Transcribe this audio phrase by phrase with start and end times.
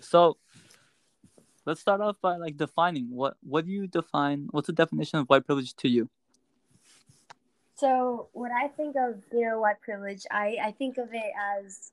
[0.00, 0.36] So
[1.66, 5.28] let's start off by like defining what what do you define what's the definition of
[5.28, 6.08] white privilege to you?
[7.76, 11.92] So when I think of you know white privilege, I I think of it as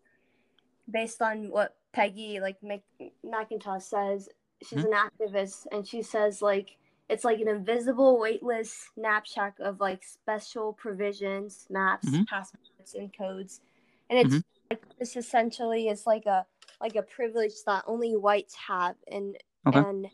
[0.89, 4.29] based on what Peggy like Mc- McIntosh says.
[4.63, 4.85] She's Mhm.
[4.85, 6.77] an activist, and she says like
[7.09, 12.27] it's like an invisible, weightless knapsack of like special provisions, maps, Mhm.
[12.27, 13.61] passports, and codes,
[14.09, 14.43] and it's Mhm.
[14.71, 16.47] like this essentially is like a
[16.81, 19.79] like a privilege that only whites have, and Okay.
[19.79, 20.07] and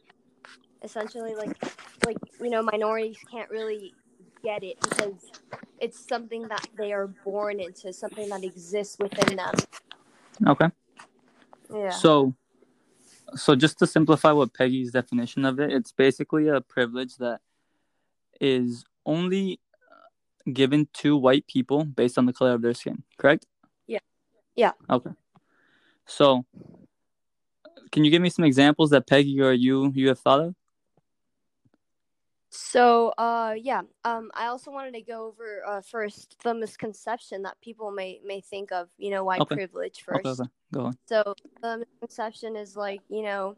[0.83, 1.55] essentially like
[2.05, 3.93] like you know minorities can't really
[4.43, 5.31] get it because
[5.79, 9.53] it's something that they are born into, something that exists within them.
[10.47, 10.69] Okay.
[11.73, 11.89] Yeah.
[11.89, 12.35] So,
[13.35, 17.41] so just to simplify what Peggy's definition of it, it's basically a privilege that
[18.39, 19.59] is only
[20.51, 23.03] given to white people based on the color of their skin.
[23.17, 23.45] Correct?
[23.87, 23.99] Yeah.
[24.55, 24.71] Yeah.
[24.89, 25.11] Okay.
[26.11, 26.45] So,
[27.91, 30.55] can you give me some examples that Peggy or you you have thought of?
[32.49, 33.81] So, uh, yeah.
[34.03, 38.41] Um, I also wanted to go over uh, first the misconception that people may may
[38.41, 39.55] think of, you know, white Okay.
[39.55, 40.25] privilege first.
[40.25, 40.97] Okay, okay, go on.
[41.05, 43.55] So the misconception is like, you know,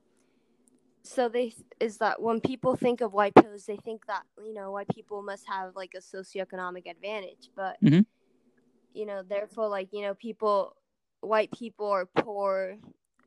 [1.04, 4.72] so they is that when people think of white privilege, they think that you know
[4.72, 8.06] white people must have like a socioeconomic advantage, but Mhm.
[8.94, 10.76] you know, therefore, like you know, people,
[11.24, 12.78] white people are poor.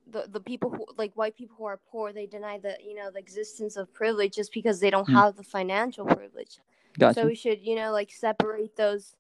[0.08, 3.11] The, the people who like white people who are poor they deny the you know
[3.11, 5.14] the existence of privilege just because they don't Mm.
[5.14, 6.61] have the financial privilege
[6.97, 7.14] Gotcha.
[7.22, 9.17] so we should you know like separate those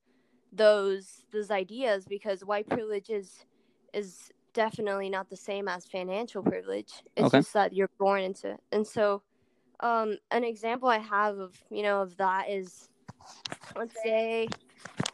[0.52, 3.44] those those ideas because white privilege is
[3.94, 7.38] is definitely not the same as financial privilege it's Okay.
[7.38, 8.60] just that you're born into it.
[8.70, 9.22] and so
[9.80, 12.88] um an example i have of you know of that is
[13.74, 14.48] let's say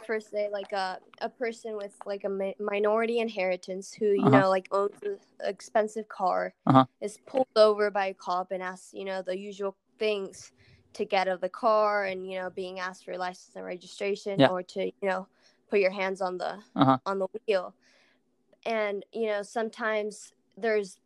[0.07, 4.43] first say like a, a person with like a mi- minority inheritance who you Uh-huh.
[4.43, 6.85] know like owns an expensive car Uh-huh.
[7.01, 10.53] is pulled over by a cop and asks you know the usual things
[10.95, 14.41] to get out of the car and you know being asked for license and registration
[14.41, 14.49] Yeah.
[14.49, 15.27] or to you know
[15.71, 16.99] put your hands on the Uh-huh.
[17.07, 17.75] on the wheel
[18.67, 20.99] and you know sometimes there's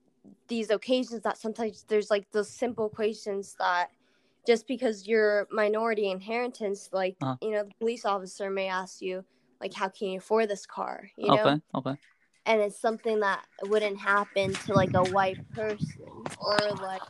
[0.49, 3.91] these occasions that sometimes there's like those simple questions that
[4.47, 7.37] just because you're minority inheritance like Uh-huh.
[7.41, 9.25] you know the police officer may ask you
[9.61, 11.95] like how can you afford this car you know Okay, okay.
[12.47, 16.05] and it's something that wouldn't happen to like a white person
[16.45, 17.03] or like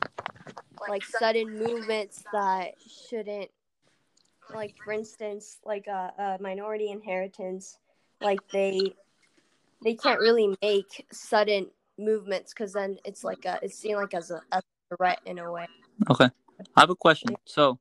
[0.88, 2.74] like sudden movements that
[3.08, 3.50] shouldn't
[4.54, 7.78] like for instance like a, a minority inheritance
[8.20, 8.94] like they
[9.82, 11.68] they can't really make sudden
[11.98, 15.38] movements because then it's like a it's seen like as a, as a threat in
[15.38, 15.66] a way
[16.10, 16.28] Okay.
[16.76, 17.36] I have a question.
[17.44, 17.78] So,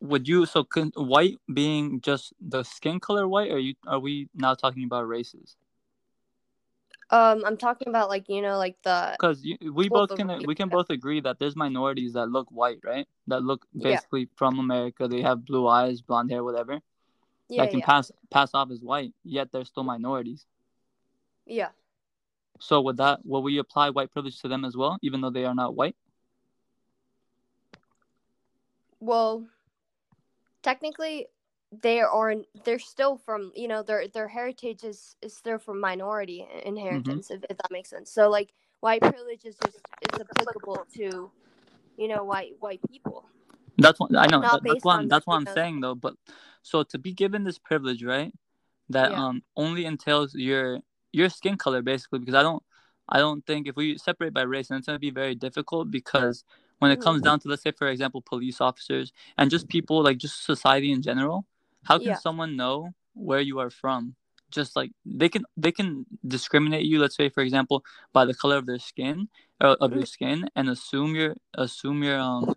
[0.00, 4.28] would you so can white being just the skin color white, or you are we
[4.34, 5.56] now talking about races?
[7.10, 10.54] um i'm talking about like you know like the Because we Well, both can we
[10.54, 13.06] can both agree that there's minorities that look white, right?
[13.26, 13.90] That look Yeah.
[13.90, 15.08] basically from America.
[15.08, 16.80] They have blue eyes, blonde hair, whatever.
[17.48, 20.46] yeah that can yeah pass pass off as white, yet they're still minorities.
[21.46, 21.70] yeah
[22.60, 25.44] So would that will we apply white privilege to them as well, even though they
[25.44, 25.96] are not white?
[29.00, 29.44] Well
[30.62, 31.26] technically
[31.82, 32.34] they are
[32.64, 37.42] they're still from you know their their heritage is is still from minority inheritance if,
[37.48, 41.30] if that makes sense so like white privilege is just is applicable to
[41.96, 43.24] you know white white people
[43.78, 44.40] That's what I know.
[44.40, 45.94] That- that's based what on I'm, that's what I'm saying though.
[45.94, 46.14] But
[46.62, 48.34] so to be given this privilege, right?
[48.90, 49.24] That Yeah.
[49.24, 50.80] um only entails your
[51.12, 52.62] your skin color basically because I don't
[53.08, 56.44] I don't think if we separate by race, then it's gonna be very difficult because
[56.80, 57.02] when it Mhm.
[57.04, 60.90] comes down to let's say for example police officers and just people like just society
[60.92, 61.46] in general,
[61.84, 62.16] how can Yeah.
[62.16, 64.16] someone know where you are from?
[64.50, 68.56] Just like they can they can discriminate you, let's say for example, by the color
[68.56, 69.28] of their skin
[69.60, 72.54] or of your skin and assume your assume your um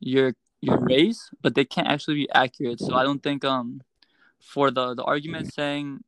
[0.00, 2.80] your your race, but they can't actually be accurate.
[2.80, 3.80] So I don't think um
[4.40, 6.04] for the the argument saying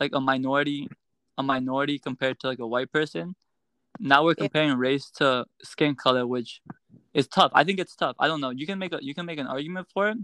[0.00, 0.88] like a minority
[1.38, 3.36] a minority compared to like a white person,
[3.98, 4.44] now we're Yeah.
[4.44, 6.60] comparing race to skin color, which
[7.14, 7.50] is tough.
[7.54, 8.16] I think it's tough.
[8.18, 8.50] I don't know.
[8.50, 10.18] You can make a you can make an argument for it,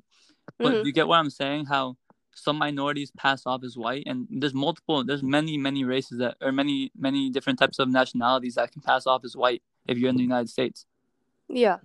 [0.58, 0.84] but Mhm.
[0.84, 1.66] you get what I'm saying?
[1.66, 1.96] How
[2.34, 6.50] some minorities pass off as white, and there's multiple, there's many, many races that, or
[6.50, 10.16] many, many different types of nationalities that can pass off as white if you're in
[10.16, 10.86] the United States.
[11.48, 11.78] yeah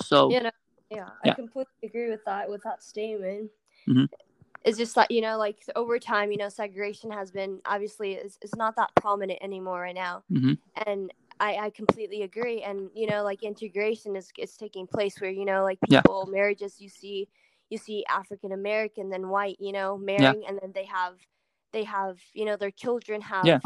[0.00, 0.50] So you know
[0.90, 1.32] yeah, Yeah.
[1.32, 3.50] i completely agree with that with that statement
[3.88, 4.08] Mhm.
[4.64, 8.38] It's just that you know like over time you know segregation has been obviously is,
[8.42, 10.58] is not that prominent anymore right now Mhm.
[10.86, 15.30] and I, I completely agree and you know like integration is, is taking place where
[15.30, 16.02] you know like Yeah.
[16.02, 17.28] people marriages you see
[17.70, 21.16] you see african american then white you know marrying and then they have
[21.72, 23.60] they have you know their children have Yeah.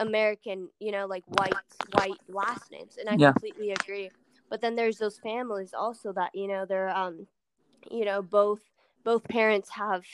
[0.00, 1.60] American, you know, like white
[1.90, 3.32] white last names, and I Yeah.
[3.32, 4.10] completely agree.
[4.50, 7.28] But then there's those families also that you know they're um,
[7.90, 8.62] you know both
[9.04, 10.04] both parents have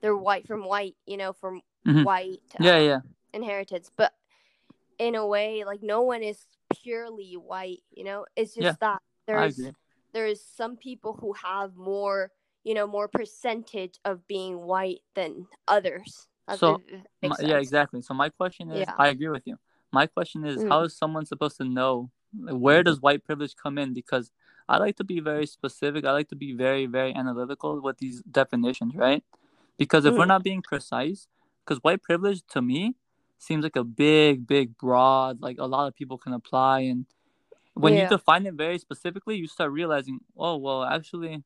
[0.00, 2.04] they're white from white, you know, from Mhm.
[2.04, 3.00] white Yeah, um, yeah.
[3.32, 4.12] inheritance, but
[4.98, 6.46] in a way, like no one is
[6.82, 8.26] purely white, you know.
[8.36, 9.60] It's just Yeah, that there's
[10.12, 12.30] there's some people who have more,
[12.64, 16.28] you know, more percentage of being white than others.
[16.56, 16.80] So,
[17.22, 18.02] My, yeah, exactly.
[18.02, 18.94] So my question is, Yeah.
[18.98, 19.58] I agree with you.
[19.92, 20.68] My question is, Mhm.
[20.68, 22.10] how is someone supposed to know?
[22.32, 23.94] Where does white privilege come in?
[23.94, 24.30] Because
[24.68, 26.04] I like to be very specific.
[26.04, 29.22] I like to be very, very analytical with these definitions, right?
[29.78, 30.28] Because if we're Mhm.
[30.28, 31.28] not being precise,
[31.64, 32.96] because white privilege to me
[33.38, 36.80] seems like a big, big, broad, like a lot of people can apply.
[36.80, 37.06] And
[37.74, 41.44] when you define it very specifically, you start realizing, oh, well, actually,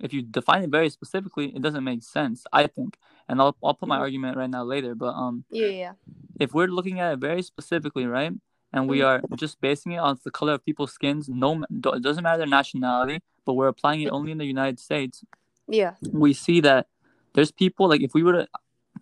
[0.00, 2.44] if you define it very specifically, it doesn't make sense.
[2.52, 2.98] I think,
[3.28, 4.00] and I'll I'll put my Mhm.
[4.00, 4.94] argument right now later.
[4.94, 5.92] But um, Yeah, yeah.
[6.38, 8.32] if we're looking at it very specifically, right,
[8.72, 12.22] and we are just basing it on the color of people's skins, no, it doesn't
[12.22, 15.24] matter their nationality, but we're applying it only in the United States.
[15.68, 15.94] Yeah.
[16.12, 16.86] We see that
[17.34, 18.48] there's people like if we were to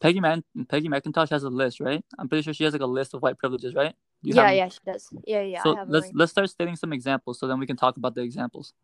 [0.00, 2.04] Peggy Man Peggy McIntosh has a list, right?
[2.18, 3.94] I'm pretty sure she has like a list of white privileges, right?
[4.22, 5.08] You Yeah, yeah, she does.
[5.24, 5.62] Yeah, yeah.
[5.62, 8.74] So let's let's start stating some examples, so then we can talk about the examples.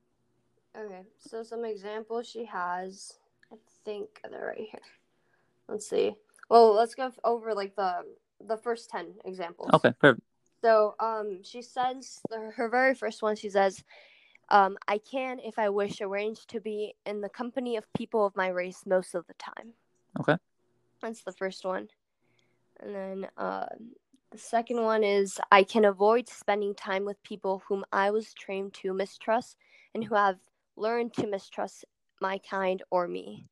[0.77, 3.15] Okay, so some examples she has.
[3.53, 4.81] I think they're right here.
[5.69, 6.17] Let's see.
[6.49, 8.05] Well, let's go over like the
[8.41, 9.71] the first ten examples.
[9.75, 10.27] Okay, perfect.
[10.63, 13.35] So, um, she says her very first one.
[13.37, 13.83] She says,
[14.49, 18.37] um, "I can, if I wish, arrange to be in the company of people of
[18.37, 19.75] my race most of the time."
[20.21, 20.37] Okay.
[21.01, 21.89] That's the first one,
[22.81, 23.67] and then uh,
[24.31, 28.73] the second one is, "I can avoid spending time with people whom I was trained
[28.75, 29.57] to mistrust
[29.95, 30.39] and who have
[30.77, 31.85] learned to mistrust
[32.21, 33.49] my kind or me."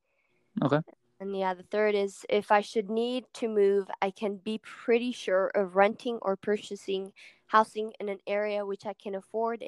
[0.62, 0.81] Okay.
[1.21, 5.13] And yeah, the third is if I should need to move, I can be pretty
[5.13, 7.13] sure of renting or purchasing
[7.47, 9.63] housing in an area which I can afford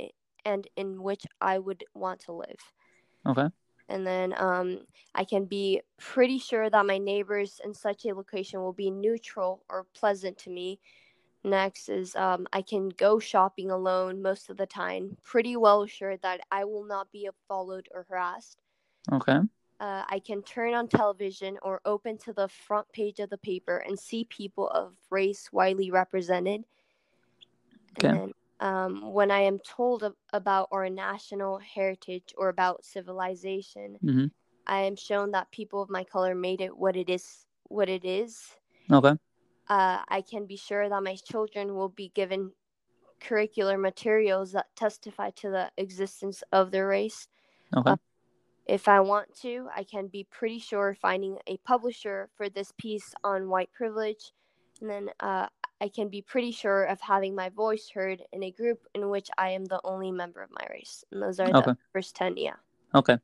[0.45, 2.73] and in which I would want to live.
[3.27, 3.49] Okay.
[3.89, 8.61] And then um, I can be pretty sure that my neighbors in such a location
[8.63, 10.81] will be neutral or pleasant to me.
[11.45, 16.23] Next is um, I can go shopping alone most of the time, pretty well assured
[16.23, 18.63] that I will not be followed or harassed
[19.11, 19.41] Okay.
[19.83, 23.79] Uh, I can turn on television or open to the front page of the paper
[23.79, 26.63] and see people of race widely represented.
[27.99, 28.17] Okay.
[28.17, 34.31] And um, when I am told ab- about our national heritage or about civilization, Mhm.
[34.69, 37.45] I am shown that people of my color made it what it is.
[37.65, 38.55] What it is.
[38.89, 39.19] Okay.
[39.69, 42.53] Uh, I can be sure that my children will be given
[43.21, 47.27] curricular materials that testify to the existence of their race.
[47.77, 47.91] Okay.
[47.91, 47.97] Uh,
[48.67, 53.15] if I want to, I can be pretty sure finding a publisher for this piece
[53.25, 54.33] on white privilege.
[54.81, 55.47] And then uh,
[55.81, 59.29] I can be pretty sure of having my voice heard in a group in which
[59.37, 61.05] I am the only member of my race.
[61.11, 61.71] And those are Okay.
[61.71, 62.55] the first 10, yeah.
[62.95, 63.19] Okay.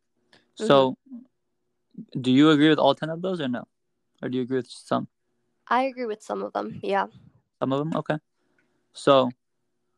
[0.54, 2.20] So, Mm-hmm.
[2.20, 3.66] do you agree with all 10 of those or no?
[4.22, 5.08] Or do you agree with some?
[5.68, 7.06] I agree with some of them, yeah.
[7.60, 7.94] Some of them?
[7.96, 8.18] Okay.
[8.92, 9.30] So,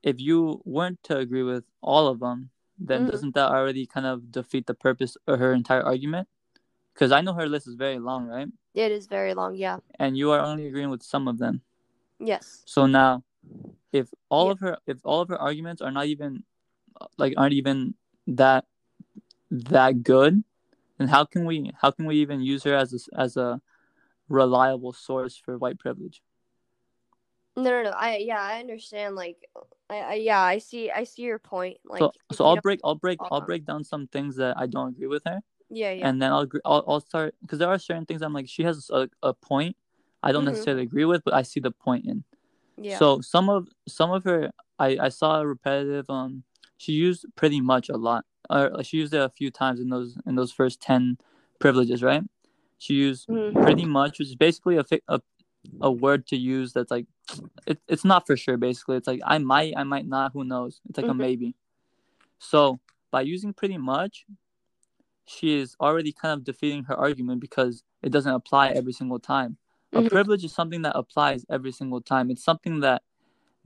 [0.02, 2.50] if you weren't to agree with all of them,
[2.80, 3.10] then Mhm.
[3.10, 6.28] doesn't that already kind of defeat the purpose of her entire argument?
[6.94, 8.48] Because I know her list is very long, right?
[8.74, 9.78] It is very long, yeah.
[9.98, 11.62] And you are only agreeing with some of them.
[12.18, 12.62] Yes.
[12.66, 13.24] So now,
[13.92, 14.52] if all Yeah.
[14.52, 16.44] of her if all of her arguments are not even
[17.18, 17.94] like aren't even
[18.26, 18.66] that
[19.50, 20.44] that good,
[20.98, 23.60] then how can we how can we even use her as a, as a
[24.28, 26.22] reliable source for white privilege?
[27.62, 27.90] No, no, no.
[27.90, 29.14] I yeah, I understand.
[29.16, 29.48] Like,
[29.88, 31.78] I, I yeah, I see, I see your point.
[31.84, 33.46] Like, so so I'll break I'll break I'll Uh-huh.
[33.46, 36.46] break down some things that I don't agree with her, yeah, yeah, and then I'll
[36.64, 39.76] I'll I'll start because there are certain things I'm like she has a, a point
[40.22, 40.52] I don't Mhm.
[40.52, 42.24] necessarily agree with, but I see the point in.
[42.78, 42.98] yeah.
[42.98, 46.08] So some of some of her, I I saw a repetitive.
[46.10, 46.44] Um,
[46.78, 48.24] she used pretty much a lot.
[48.48, 51.18] Or she used it a few times in those in those first ten
[51.58, 52.22] privileges, right?
[52.78, 53.62] She used Mhm.
[53.62, 55.20] pretty much, which is basically a fi- a,
[55.80, 57.06] a word to use that's like,
[57.66, 58.56] it, it's not for sure.
[58.56, 60.32] Basically, it's like I might, I might not.
[60.32, 60.80] Who knows?
[60.88, 61.18] It's like a Mhm.
[61.18, 61.54] maybe.
[62.38, 64.26] So by using pretty much,
[65.26, 69.56] she is already kind of defeating her argument because it doesn't apply every single time.
[69.92, 70.10] A Mhm.
[70.10, 72.30] privilege is something that applies every single time.
[72.30, 73.02] It's something that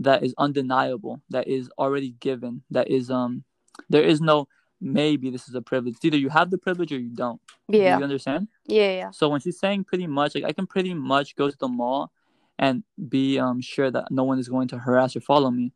[0.01, 3.45] that is undeniable, that is already given, that is um
[3.89, 4.49] there is no
[4.81, 5.95] maybe this is a privilege.
[5.97, 7.41] It's either you have the privilege or you don't.
[7.71, 8.49] Do yeah, you understand?
[8.67, 9.11] yeah, yeah.
[9.11, 12.13] So when she's saying pretty much, like I can pretty much go to the mall
[12.59, 15.73] and be um sure that no one is going to harass or follow me.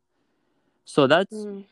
[0.85, 1.65] So that's Mm.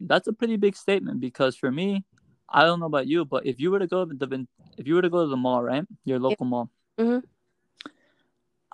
[0.00, 2.04] that's a pretty big statement because for me,
[2.48, 4.94] I don't know about you, but if you were to go to the if you
[4.94, 7.22] were to go to the mall, right, your local mall, Mhm.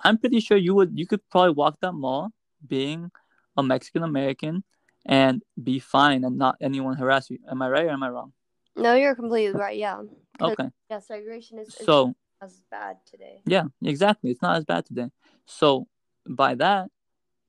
[0.03, 2.31] I'm pretty sure you would you could probably walk that mall
[2.67, 3.11] being
[3.57, 4.63] a Mexican American
[5.05, 7.39] and be fine and not anyone harass you.
[7.49, 8.33] Am I right or am I wrong?
[8.75, 9.77] No, you're completely right.
[9.77, 10.01] Yeah.
[10.39, 10.69] Okay.
[10.89, 13.41] Yeah, segregation is, is So as bad today.
[13.45, 14.31] Yeah, exactly.
[14.31, 15.09] It's not as bad today.
[15.45, 15.87] So
[16.27, 16.89] by that,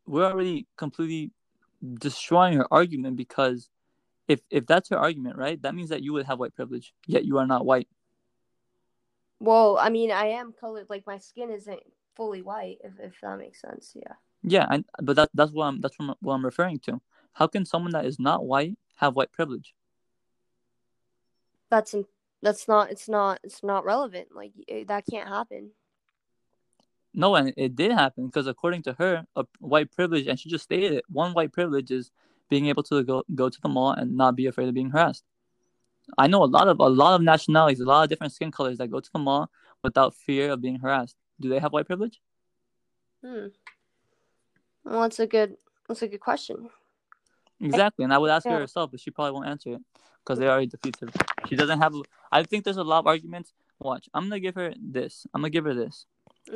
[0.07, 1.31] we're already completely
[1.95, 3.69] destroying her argument because
[4.29, 7.25] if if that's her argument, right, that means that you would have white privilege, yet
[7.25, 7.89] you are not white.
[9.41, 10.87] Well, I mean, I am colored.
[10.89, 11.81] Like my skin isn't
[12.15, 13.93] fully white, if, if that makes sense.
[13.95, 14.15] Yeah.
[14.45, 17.01] Yeah, and but that that's what I'm that's what I'm, what I'm referring to.
[17.33, 19.75] How can someone that is not white have white privilege?
[21.71, 22.07] That's in-
[22.43, 22.91] that's not.
[22.91, 23.41] It's not.
[23.43, 24.29] It's not relevant.
[24.35, 25.71] Like eh, that can't happen.
[27.15, 30.65] No, and it did happen because according to her, a white privilege, and she just
[30.65, 31.05] stated it.
[31.09, 32.11] One white privilege is
[32.49, 35.25] being able to go go to the mall and not be afraid of being harassed.
[36.19, 38.79] I know a lot of a lot of nationalities, a lot of different skin colors
[38.79, 39.51] that go to the mall
[39.83, 41.17] without fear of being harassed.
[41.41, 42.21] Do they have white privilege?
[43.25, 43.47] Hmm.
[44.85, 45.57] Well, that's a good.
[45.89, 46.71] That's a good question.
[47.63, 48.55] Exactly, and I would ask Yeah.
[48.55, 49.83] her herself, but she probably won't answer it
[50.23, 51.27] because they already defeated her.
[51.49, 51.95] She doesn't have.
[52.31, 53.53] I think there's a lot of arguments.
[53.81, 55.27] Watch, I'm gonna give her this.
[55.33, 56.07] I'm gonna give her this.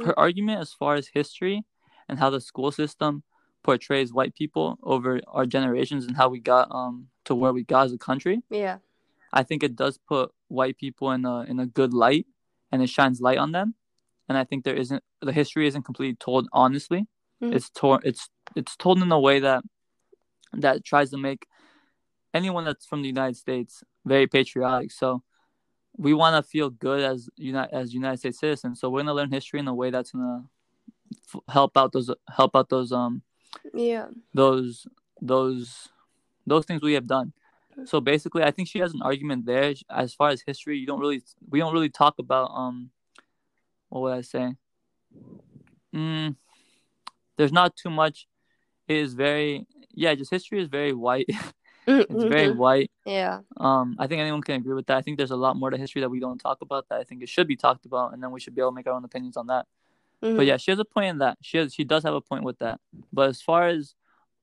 [0.04, 1.64] Her argument as far as history
[2.08, 3.22] and how the school system
[3.62, 7.86] portrays white people over our generations and how we got um to where we got
[7.86, 8.42] as a country.
[8.50, 8.78] Yeah.
[9.32, 12.26] I think it does put white people in a in a good light
[12.70, 13.74] and it shines light on them.
[14.28, 17.06] And I think there isn't the history isn't completely told honestly.
[17.42, 17.54] Mhm.
[17.54, 19.64] It's told it's it's told in a way that
[20.60, 21.46] that tries to make
[22.34, 24.92] anyone that's from the United States very patriotic.
[24.92, 25.22] So
[25.96, 28.80] we want to feel good as United as United States citizens.
[28.80, 30.44] So we're gonna learn history in a way that's gonna
[31.34, 33.22] f- help out those help out those um
[33.72, 34.08] Yeah.
[34.34, 34.86] those
[35.20, 35.88] those
[36.46, 37.32] those things we have done.
[37.84, 39.74] So basically, I think she has an argument there.
[39.90, 42.90] As far as history, you don't really we don't really talk about um
[43.88, 44.54] what would I say?
[45.94, 46.36] Mm,
[47.36, 48.26] there's not too much.
[48.88, 51.26] It is very yeah, just history is very white.
[51.86, 52.56] it's very Mhm.
[52.56, 52.90] white.
[53.04, 53.40] Yeah.
[53.56, 54.96] Um, I think anyone can agree with that.
[54.98, 57.04] I think there's a lot more to history that we don't talk about that I
[57.04, 58.92] think it should be talked about, and then we should be able to make our
[58.92, 59.66] own opinions on that.
[60.22, 60.36] Mhm.
[60.36, 61.38] But yeah, she has a point in that.
[61.42, 62.80] She has, she does have a point with that.
[63.12, 63.94] But as far as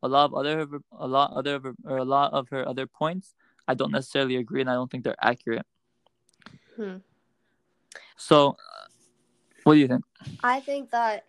[0.01, 3.33] a lot of other her, a lot other or a lot of her other points,
[3.67, 5.65] I don't necessarily agree, and I don't think they're accurate.
[6.75, 6.97] Hmm.
[8.17, 8.87] So, uh,
[9.63, 10.03] what do you think?
[10.43, 11.25] I think that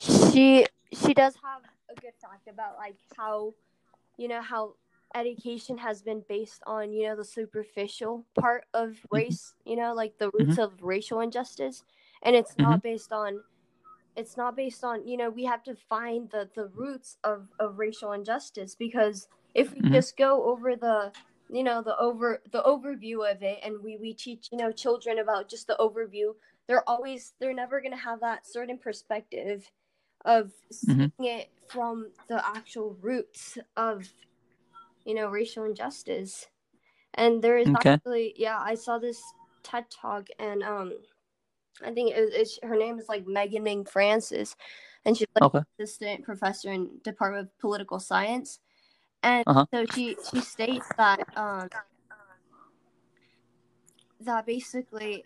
[0.00, 3.54] she she does have a good fact about like how
[4.16, 4.74] you know how
[5.14, 9.16] education has been based on you know the superficial part of mm-hmm.
[9.16, 10.48] race you know like the mm-hmm.
[10.48, 11.84] roots of racial injustice.
[12.22, 12.88] And it's not mm-hmm.
[12.88, 13.40] based on
[14.16, 17.78] it's not based on you know we have to find the the roots of of
[17.78, 19.92] racial injustice because if we Mhm.
[19.92, 21.12] just go over the
[21.48, 25.18] you know the over the overview of it and we we teach you know children
[25.18, 26.34] about just the overview
[26.66, 29.70] they're always they're never going to have that certain perspective
[30.24, 34.04] of seeing it from the actual roots of
[35.04, 36.46] you know racial injustice
[37.14, 37.98] and there is Okay.
[37.98, 39.20] actually yeah i saw this
[39.62, 40.92] ted talk and um
[41.84, 44.56] i think it, it's her name is like megan ming francis
[45.04, 45.60] and she's like Okay.
[45.80, 48.60] assistant professor in department of political science
[49.22, 49.66] and Uh-huh.
[49.74, 51.68] so she she states that um
[54.20, 55.24] that basically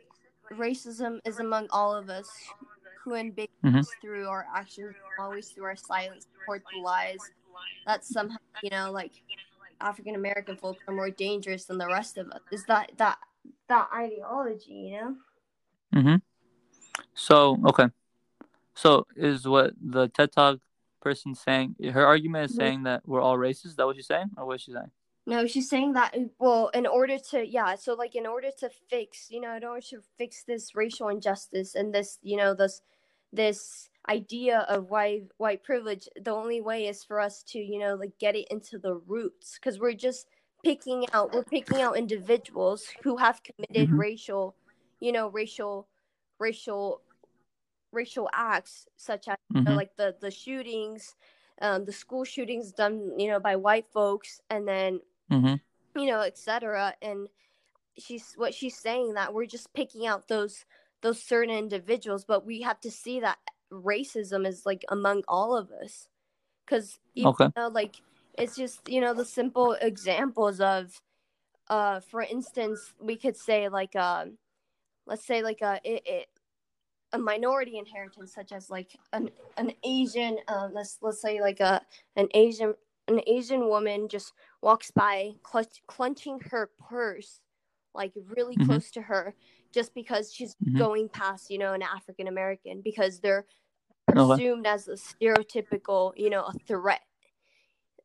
[0.52, 2.30] racism is among all of us
[3.04, 3.87] who invade Mhm.
[4.00, 7.30] through our actions always through our silence support the lies
[7.87, 9.23] that somehow you know like
[9.80, 13.19] african american folk are more dangerous than the rest of us is that that
[13.69, 15.16] that ideology you know
[15.95, 16.16] Mm-hmm.
[17.14, 17.88] So okay.
[18.75, 20.61] So is what the TED Talk
[21.00, 21.75] person saying?
[21.92, 22.57] Her argument is Mhm.
[22.57, 23.66] saying that we're all racist.
[23.66, 24.90] Is that what she's saying, or what is she saying?
[25.30, 29.30] No, she's saying that well, in order to yeah, so like in order to fix,
[29.30, 32.82] you know, in order to fix this racial injustice and this, you know, this
[33.32, 37.94] this idea of white white privilege, the only way is for us to, you know,
[37.94, 40.26] like get it into the roots cuz we're just
[40.64, 43.99] picking out we're picking out individuals who have committed Mhm.
[43.99, 44.56] racial,
[45.00, 45.88] you know, racial
[46.40, 47.02] racial
[47.92, 49.76] racial acts such as you know, Mhm.
[49.76, 51.16] like the the shootings
[51.62, 56.00] um, the school shootings done you know by white folks and then Mm-hmm.
[56.00, 57.28] you know etc and
[57.99, 60.64] she's what she's saying that we're just picking out those
[61.02, 63.38] those certain individuals but we have to see that
[63.72, 66.08] racism is like among all of us
[66.64, 67.49] because you Okay.
[67.56, 67.96] know like
[68.38, 71.00] it's just you know the simple examples of
[71.68, 74.37] uh for instance we could say like um
[75.06, 76.26] let's say like a it, it
[77.12, 81.80] a minority inheritance such as like an an asian uh, let's let's say like a
[82.16, 82.75] an asian
[83.08, 84.32] an asian woman just
[84.62, 87.40] walks by clutch, clenching her purse
[87.95, 88.67] like really Mhm.
[88.67, 89.35] close to her
[89.73, 90.79] just because she's Mhm.
[90.79, 93.47] going past you know an african american because they're
[94.17, 97.02] assumed as a stereotypical, you know, a threat.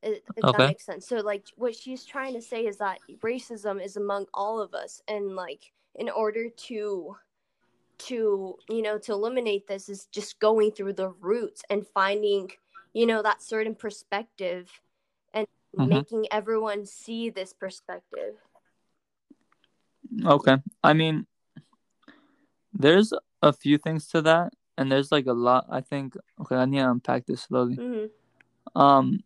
[0.01, 0.51] If if Okay.
[0.51, 1.07] that makes sense.
[1.07, 5.01] So like what she's trying to say is that racism is among all of us
[5.07, 7.15] and like in order to
[7.97, 12.51] to you know to eliminate this is just going through the roots and finding
[12.93, 14.81] you know that certain perspective
[15.77, 15.89] Mhm.
[15.89, 18.35] making everyone see this perspective
[20.23, 20.57] Okay.
[20.83, 21.25] I mean,
[22.73, 25.65] there's a few things to that, and there's like a lot.
[25.69, 26.15] I think.
[26.41, 27.75] Okay, I need to unpack this slowly.
[27.75, 28.05] hmm
[28.75, 29.23] Um,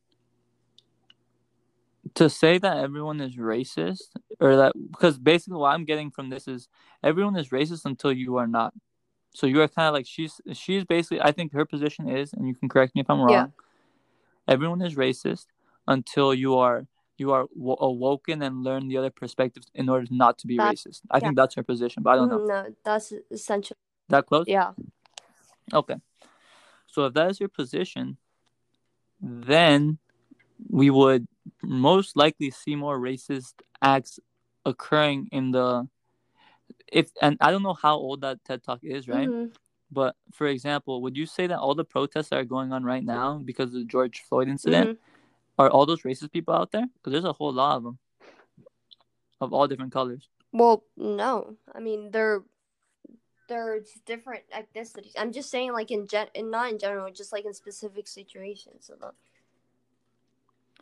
[2.16, 6.48] to say that everyone is racist, or that because basically what I'm getting from this
[6.48, 6.68] is
[7.04, 8.74] everyone is racist until you are not.
[9.34, 11.22] So you are kind of like she's she's basically.
[11.22, 13.32] I think her position is, and you can correct me if I'm wrong.
[13.34, 13.48] Yeah.
[14.48, 15.46] Everyone is racist
[15.90, 16.86] until you are
[17.18, 20.76] you are w- awoken and learn the other perspectives in order not to be That-
[20.76, 21.02] racist.
[21.12, 22.40] I think that's her position, but I don't know.
[22.40, 23.76] Mhm, no that's essential
[24.08, 24.46] That close?
[24.48, 24.72] yeah
[25.74, 25.98] Okay.
[26.88, 28.18] So if that is your position,
[29.22, 29.98] then
[30.70, 31.28] we would
[31.62, 34.20] most likely see more racist acts
[34.66, 35.88] occurring in the
[36.92, 39.28] if and I don't know how old that TED Talk is, right?
[39.30, 39.54] Mhm.
[39.92, 43.04] But for example, would you say that all the protests that are going on right
[43.04, 44.98] now because of the George Floyd incident Mhm.
[45.60, 46.88] Are all those racist people out there?
[46.96, 48.00] Because there's a whole lot of them,
[49.42, 50.28] of all different colors.
[50.52, 51.58] Well, no.
[51.76, 52.42] I mean, they're
[53.50, 55.14] they're different ethnicities.
[55.18, 58.86] I'm just saying, like in gen, and not in general, just like in specific situations.
[58.88, 58.96] So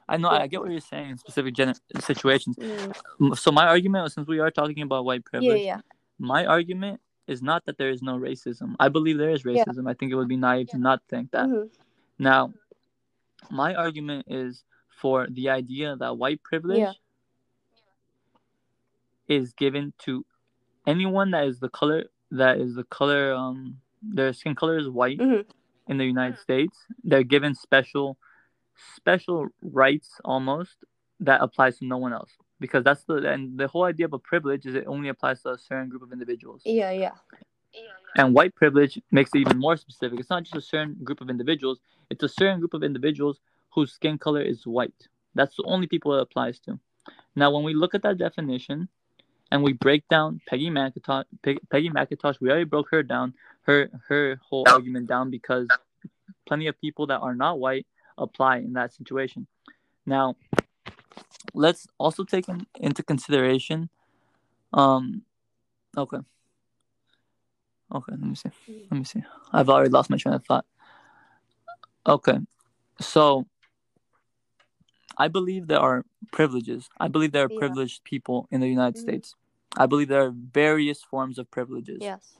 [0.07, 2.55] I know I get what you're saying in specific gen- situations.
[2.57, 3.37] Mm.
[3.37, 5.81] So my argument, since we are talking about white privilege, yeah,
[6.19, 8.75] my argument is not that there is no racism.
[8.79, 9.65] I believe there is Yeah.
[9.65, 9.89] racism.
[9.89, 11.47] I think it would be naive to not think that.
[11.49, 11.69] Mhm.
[12.19, 12.53] Now,
[13.49, 14.63] my argument is
[15.01, 16.93] for the idea that white privilege Yeah.
[19.27, 20.25] is given to
[20.85, 25.19] anyone that is the color that is the color um their skin color is white
[25.19, 25.45] Mhm.
[25.87, 26.77] in the United States.
[27.03, 28.17] They're given special
[28.95, 30.77] special rights almost
[31.19, 34.19] that applies to no one else because that's the and the whole idea of a
[34.19, 36.61] privilege is it only applies to a certain group of individuals.
[36.65, 37.15] yeah, yeah.
[38.15, 40.19] And white privilege makes it even more specific.
[40.19, 43.39] It's not just a certain group of individuals, it's a certain group of individuals
[43.69, 45.07] whose skin color is white.
[45.35, 46.79] That's the only people it applies to.
[47.35, 48.87] Now, when we look at that definition
[49.51, 53.89] and we break down Peggy McIntosh, Pe- Peggy McIntosh, we already broke her down, her
[54.07, 55.67] her whole argument down because
[56.47, 57.85] plenty of people that are not white
[58.17, 59.45] apply in that situation.
[60.05, 60.35] Now,
[61.53, 63.89] let's also take in, into consideration.
[64.73, 65.23] Um,
[65.95, 66.19] okay.
[67.93, 68.49] Okay, let me see.
[68.91, 69.23] Let me see.
[69.53, 70.65] I've already lost my train of thought.
[72.05, 72.39] Okay,
[72.99, 73.47] so
[75.17, 76.89] I believe there are privileges.
[76.99, 77.59] I believe there are Yeah.
[77.59, 79.01] privileged people in the United Mhm.
[79.01, 79.35] States.
[79.75, 81.99] I believe there are various forms of privileges.
[82.01, 82.37] Yes.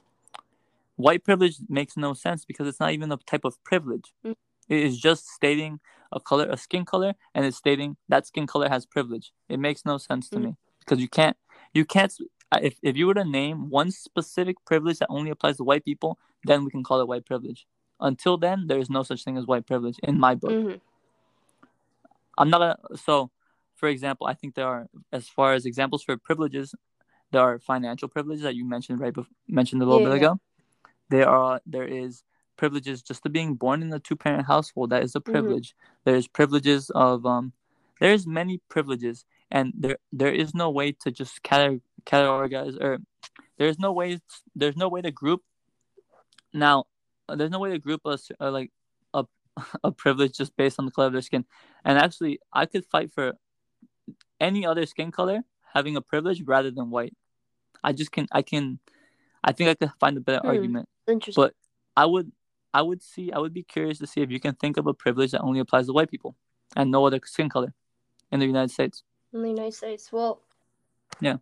[0.95, 4.13] White privilege makes no sense because it's not even a type of privilege.
[4.25, 4.35] Mm.
[4.67, 5.79] It is just stating
[6.11, 9.31] a color, a skin color, and it's stating that skin color has privilege.
[9.47, 10.43] It makes no sense to Mm.
[10.43, 11.37] me because you can't,
[11.73, 12.13] you can't.
[12.51, 16.17] If if you were to name one specific privilege that only applies to white people,
[16.45, 17.67] then we can call it white privilege.
[17.99, 20.51] Until then, there is no such thing as white privilege in my book.
[20.51, 20.79] Mhm.
[22.37, 22.77] I'm not gonna.
[22.97, 23.31] So,
[23.75, 26.73] for example, I think there are, as far as examples for privileges,
[27.31, 30.27] there are financial privileges that you mentioned right before, mentioned a little Yeah, bit yeah.
[30.27, 30.39] ago.
[31.09, 32.23] There are there is
[32.55, 34.89] privileges just to being born in a two parent household.
[34.91, 35.25] That is a Mhm.
[35.31, 35.75] privilege.
[36.05, 37.53] There's privileges of um.
[37.99, 42.99] There's many privileges, and there there is no way to just cate- categorize or
[43.57, 44.19] there's no way
[44.55, 45.41] there's no way to group.
[46.53, 46.85] Now,
[47.29, 48.71] there's no way to group us uh, like
[49.13, 49.25] a
[49.83, 51.45] a privilege just based on the color of their skin.
[51.83, 53.33] And actually, I could fight for
[54.39, 55.41] any other skin color
[55.73, 57.13] having a privilege rather than white.
[57.83, 58.79] I just can I can
[59.43, 60.47] I think I could find a better Hmm.
[60.47, 60.89] argument.
[61.07, 61.43] Interesting.
[61.43, 61.53] But
[61.95, 62.31] I would
[62.73, 64.93] I would see I would be curious to see if you can think of a
[64.93, 66.35] privilege that only applies to white people
[66.75, 67.73] and no other skin color
[68.31, 69.03] in the United States.
[69.33, 70.11] in the United States.
[70.11, 70.41] Well,
[71.21, 71.37] Yeah.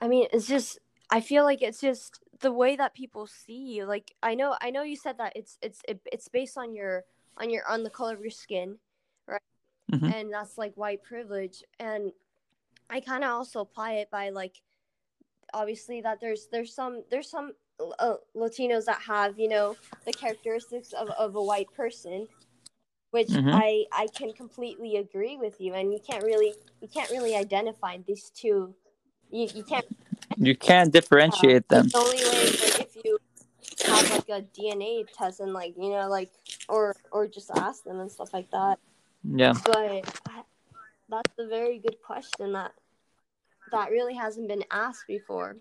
[0.00, 0.78] I mean, it's just
[1.10, 3.84] I feel like it's just the way that people see you.
[3.86, 7.04] Like I know, I know you said that it's it's it, it's based on your
[7.38, 8.78] on your on the color of your skin,
[9.26, 9.40] right?
[9.92, 10.12] Mhm.
[10.12, 11.62] And that's like white privilege.
[11.78, 12.12] And
[12.90, 14.60] I kind of also apply it by like
[15.52, 17.52] obviously that there's there's some there's some
[17.98, 19.76] uh, Latinos that have you know
[20.06, 22.28] the characteristics of, of a white person,
[23.10, 23.52] which Mhm.
[23.52, 25.74] I I can completely agree with you.
[25.74, 28.74] And you can't really you can't really identify these two.
[29.34, 29.84] You, you can't
[30.36, 31.88] You can't differentiate them.
[31.88, 33.18] the only way is like if you
[33.84, 36.30] have like a DNA test and like you know like
[36.68, 38.78] or or just ask them and stuff like that.
[39.24, 39.54] Yeah.
[39.64, 40.04] But
[41.08, 42.70] that's a very good question that
[43.72, 45.56] that really hasn't been asked before.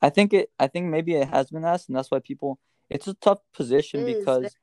[0.00, 0.52] I think it.
[0.56, 4.06] I think maybe it has been asked, and that's why people it's a tough position
[4.06, 4.54] It because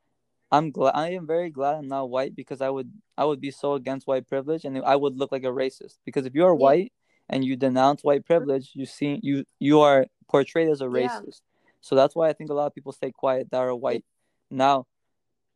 [0.50, 3.50] I'm glad I am very glad I'm not white because I would I would be
[3.50, 6.54] so against white privilege and I would look like a racist because if you are
[6.54, 6.66] Yeah.
[6.66, 6.92] white
[7.28, 11.08] and you denounce white privilege you see you you are portrayed as a Yeah.
[11.08, 11.40] racist
[11.80, 14.04] so that's why I think a lot of people stay quiet that are white
[14.50, 14.86] now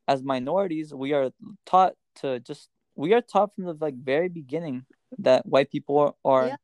[0.09, 1.31] as minorities we are
[1.65, 4.85] taught to just we are taught from the like very beginning
[5.19, 6.57] that white people are, Yeah.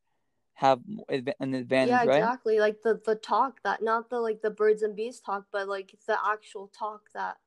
[0.55, 2.59] have an advantage yeah, right exactly.
[2.59, 5.95] Like the the talk that not the like the birds and bees talk, but like
[6.07, 7.37] the actual talk that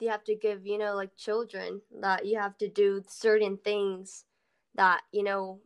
[0.00, 4.24] you have to give, you know, like children that you have to do certain things
[4.74, 5.60] that, you know,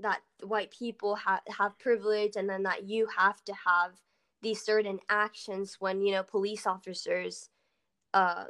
[0.00, 3.92] that white people have have privilege and then that you have to have
[4.42, 7.48] these certain actions when, you know, police officers
[8.14, 8.46] um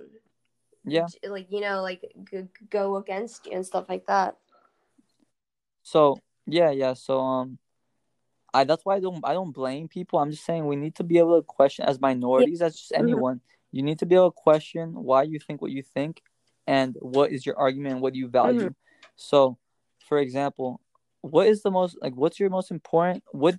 [0.85, 4.37] yeah like you know like g- go against you and stuff like that.
[5.83, 6.95] So yeah, yeah.
[6.95, 7.59] So um,
[8.53, 10.19] I that's why I don't I don't blame people.
[10.19, 12.99] I'm just saying we need to be able to question as minorities, as just Mhm.
[13.01, 13.41] anyone.
[13.73, 16.23] You need to be able to question why you think what you think,
[16.67, 18.75] and what is your argument, and what do you value.
[19.17, 19.59] So,
[20.09, 20.81] for example,
[21.21, 22.15] what is the most like?
[22.15, 23.25] What's your most important?
[23.33, 23.57] What?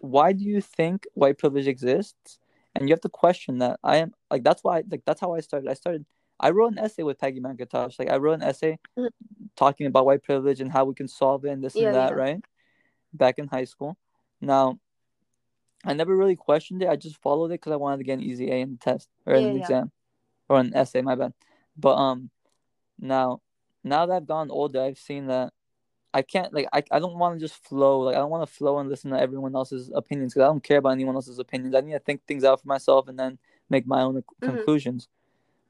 [0.00, 2.38] Why do you think white privilege exists?
[2.74, 3.80] And you have to question that.
[3.82, 5.68] I am like that's why like that's how I started.
[5.68, 6.06] I started.
[6.38, 7.98] I wrote an essay with Peggy McIntosh.
[7.98, 9.10] Like I wrote an essay Mhm.
[9.56, 12.10] talking about white privilege and how we can solve it and this Yeah, and that,
[12.12, 12.22] yeah.
[12.22, 12.44] right?
[13.12, 13.98] Back in high school.
[14.40, 14.78] Now,
[15.84, 16.88] I never really questioned it.
[16.88, 19.08] I just followed it because I wanted to get an easy A in the test
[19.26, 19.62] or in Yeah, the yeah.
[19.62, 19.92] exam
[20.48, 21.00] or an essay.
[21.02, 21.32] My bad.
[21.76, 22.30] But um,
[22.98, 23.40] now
[23.82, 25.52] now that I've gotten older, I've seen that
[26.12, 28.52] I can't like I, I don't want to just flow like I don't want to
[28.54, 31.74] flow and listen to everyone else's opinions because I don't care about anyone else's opinions.
[31.74, 33.38] I need to think things out for myself and then
[33.70, 34.24] make my own Mhm.
[34.40, 35.08] conclusions.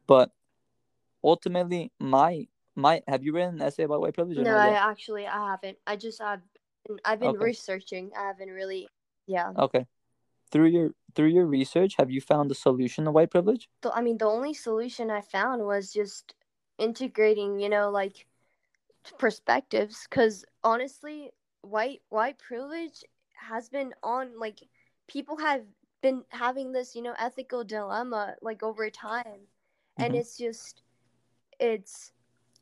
[0.06, 0.32] But
[1.22, 4.38] ultimately, my my have you written an essay about white privilege?
[4.38, 5.78] or No, I actually I haven't.
[5.86, 6.40] I just I've
[7.04, 7.44] I've been Okay.
[7.44, 8.10] researching.
[8.18, 8.88] I haven't really
[9.26, 9.52] yeah.
[9.56, 9.86] Okay.
[10.50, 13.68] Through your through your research, have you found a solution to white privilege?
[13.82, 16.34] So I mean the only solution I found was just
[16.78, 18.26] integrating, you know, like
[19.18, 21.32] perspectives cuz honestly,
[21.62, 24.60] white white privilege has been on like
[25.06, 25.64] people have
[26.02, 29.40] been having this, you know, ethical dilemma like over time.
[29.98, 30.18] And Mhm.
[30.20, 30.82] it's just
[31.58, 32.12] it's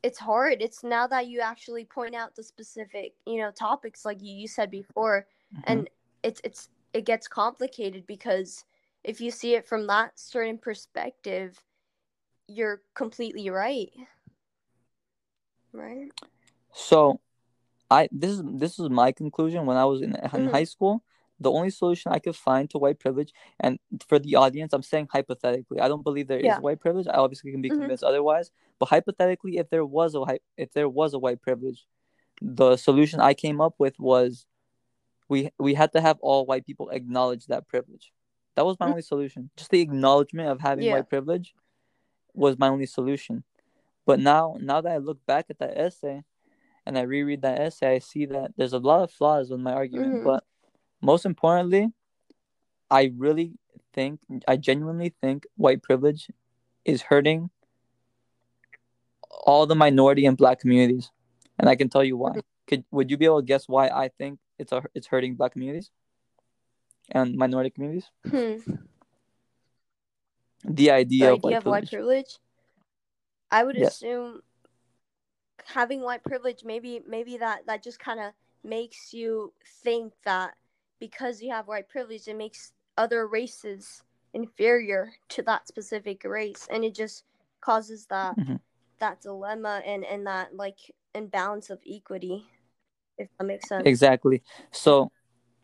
[0.03, 0.61] it's hard.
[0.61, 4.47] It's now that you actually point out the specific, you know, topics like you, you
[4.47, 5.63] said before Mhm.
[5.65, 5.89] and
[6.23, 8.65] it's it's it gets complicated because
[9.03, 11.57] if you see it from that certain perspective
[12.47, 13.91] you're completely right
[15.73, 16.09] right
[16.73, 17.19] So,
[17.91, 20.51] I this is this is my conclusion when I was in, in Mhm.
[20.51, 21.03] high school.
[21.41, 25.07] The only solution I could find to white privilege, and for the audience, I'm saying
[25.11, 25.79] hypothetically.
[25.79, 26.59] I don't believe there is Yeah.
[26.59, 27.07] white privilege.
[27.07, 27.77] I obviously can be Mhm.
[27.79, 28.51] convinced otherwise.
[28.79, 30.21] But hypothetically, if there was a
[30.57, 31.87] if there was a white privilege,
[32.41, 34.45] the solution I came up with was
[35.29, 38.11] we we had to have all white people acknowledge that privilege.
[38.55, 38.89] That was my Mhm.
[38.89, 39.49] only solution.
[39.55, 40.93] Just the acknowledgement of having Yeah.
[40.93, 41.55] white privilege
[42.33, 43.43] was my only solution.
[44.05, 46.23] But now now that I look back at that essay
[46.85, 49.73] and I reread that essay, I see that there's a lot of flaws with my
[49.73, 50.21] argument.
[50.21, 50.23] Mhm.
[50.23, 50.43] But
[51.01, 51.93] most importantly,
[52.89, 53.53] I really
[53.93, 56.31] think I genuinely think white privilege
[56.85, 57.51] is hurting
[59.45, 61.11] all the minority and black communities.
[61.59, 62.37] And I can tell you why.
[62.37, 62.43] Mhm.
[62.67, 65.53] Could would you be able to guess why I think it's a, it's hurting black
[65.53, 65.89] communities
[67.11, 68.05] and minority communities?
[68.29, 68.57] hmm.
[70.65, 71.89] The idea, the of white idea of white privilege.
[71.89, 72.37] privilege
[73.51, 73.95] i would Yes.
[73.95, 74.41] assume
[75.65, 80.53] having white privilege maybe maybe that that just kind of makes you think that
[80.99, 86.83] because you have white privilege it makes other races inferior to that specific race and
[86.83, 87.23] it just
[87.61, 88.59] causes that Mhm.
[88.99, 90.79] that dilemma and and that like
[91.15, 92.45] imbalance of equity
[93.19, 94.41] if that makes sense Exactly.
[94.71, 95.11] So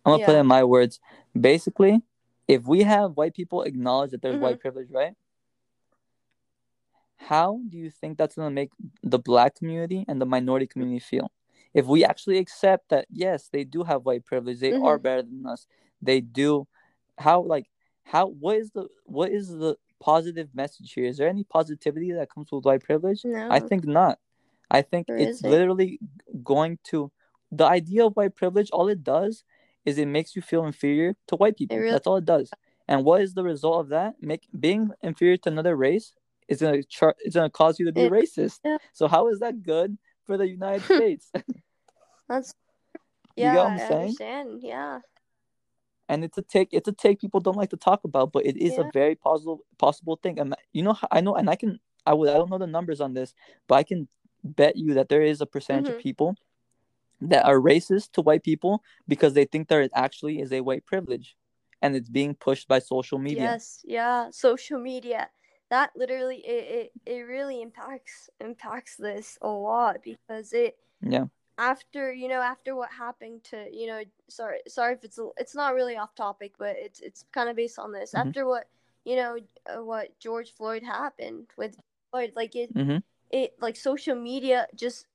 [0.06, 1.00] I'm gonna put it in my words.
[1.40, 2.02] Basically,
[2.48, 4.42] if we have white people acknowledge that there's Mhm.
[4.42, 5.16] white privilege, right?
[7.18, 11.32] How do you think that's gonna make the black community and the minority community feel?
[11.74, 15.02] If we actually accept that yes, they do have white privilege, they are Mhm.
[15.02, 15.66] better than us.
[16.02, 16.68] They do
[17.18, 17.70] how like
[18.04, 21.06] how what is the what is the positive message here?
[21.06, 23.26] Is there any positivity that comes with white privilege?
[23.26, 24.20] no I think not.
[24.70, 25.50] I think There it's isn't.
[25.50, 26.00] literally
[26.44, 27.12] going to
[27.56, 28.70] the idea of white privilege.
[28.72, 29.44] All it does
[29.86, 31.78] is it makes you feel inferior to white people.
[31.78, 32.50] really- That's all it does.
[32.88, 34.16] And what is the result of that?
[34.22, 36.14] Make being inferior to another race
[36.48, 38.60] is gonna char- it's gonna cause you to be It- racist.
[38.64, 38.78] yeah.
[38.94, 41.32] So how is that good for the United States?
[42.28, 42.54] that's
[43.38, 44.02] You yeah get what I'm i saying?
[44.02, 45.00] understand yeah
[46.10, 48.58] and it's a take it's a take people don't like to talk about but it
[48.58, 48.88] is Yeah.
[48.88, 52.30] a very possible possible thing and you know i know and i can i would
[52.30, 53.34] i don't know the numbers on this
[53.68, 54.08] but i can
[54.44, 55.96] bet you that there is a percentage Mhm.
[55.98, 56.36] of people
[57.22, 60.86] that are racist to white people because they think there it actually is a white
[60.86, 61.36] privilege
[61.82, 63.44] and it's being pushed by social media.
[63.44, 65.30] Yes, yeah, social media.
[65.70, 71.26] That literally it, it, it really impacts impacts this a lot because it Yeah.
[71.58, 75.74] after you know after what happened to you know sorry sorry if it's it's not
[75.74, 78.28] really off topic but it's it's kind of based on this Mhm.
[78.28, 78.68] after what
[79.06, 81.78] you know uh, what George Floyd happened with
[82.12, 83.02] Floyd like it Mhm.
[83.32, 85.08] it like social media just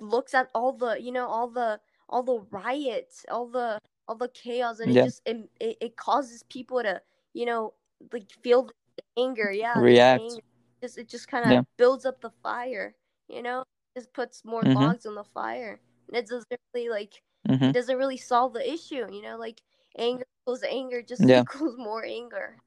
[0.00, 3.78] looks at all the you know all the all the riots all the
[4.08, 5.02] all the chaos and Yeah.
[5.02, 7.00] it just it, it, it causes people to
[7.32, 7.72] you know
[8.12, 8.64] like feel
[8.96, 10.20] the anger yeah React.
[10.22, 10.40] anger.
[10.82, 11.62] just it just kind of Yeah.
[11.78, 12.94] builds up the fire
[13.28, 13.64] you know
[13.96, 14.74] just puts more Mhm.
[14.74, 17.70] logs on the fire and it doesn't really like Mhm.
[17.70, 19.62] it doesn't really solve the issue you know like
[19.96, 21.42] anger equals anger just Yeah.
[21.42, 22.58] equals more anger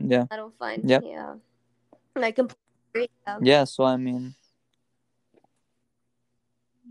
[0.00, 0.24] Yeah.
[0.30, 1.02] i don't find Yep.
[1.04, 1.34] yeah
[2.16, 2.58] and i completely
[2.94, 3.38] agree yeah.
[3.42, 4.34] Yeah, so I mean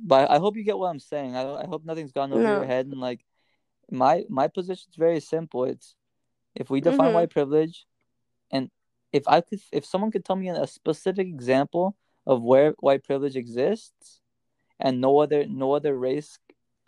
[0.05, 1.35] but I hope you get what I'm saying.
[1.35, 2.55] I I hope nothing's gone over No.
[2.55, 3.25] your head and like
[3.91, 5.63] my my position is very simple.
[5.65, 5.95] It's
[6.55, 7.13] if we define Mhm.
[7.13, 7.85] white privilege
[8.51, 8.69] and
[9.13, 13.35] if I could if someone could tell me a specific example of where white privilege
[13.35, 14.21] exists
[14.79, 16.39] and no other no other race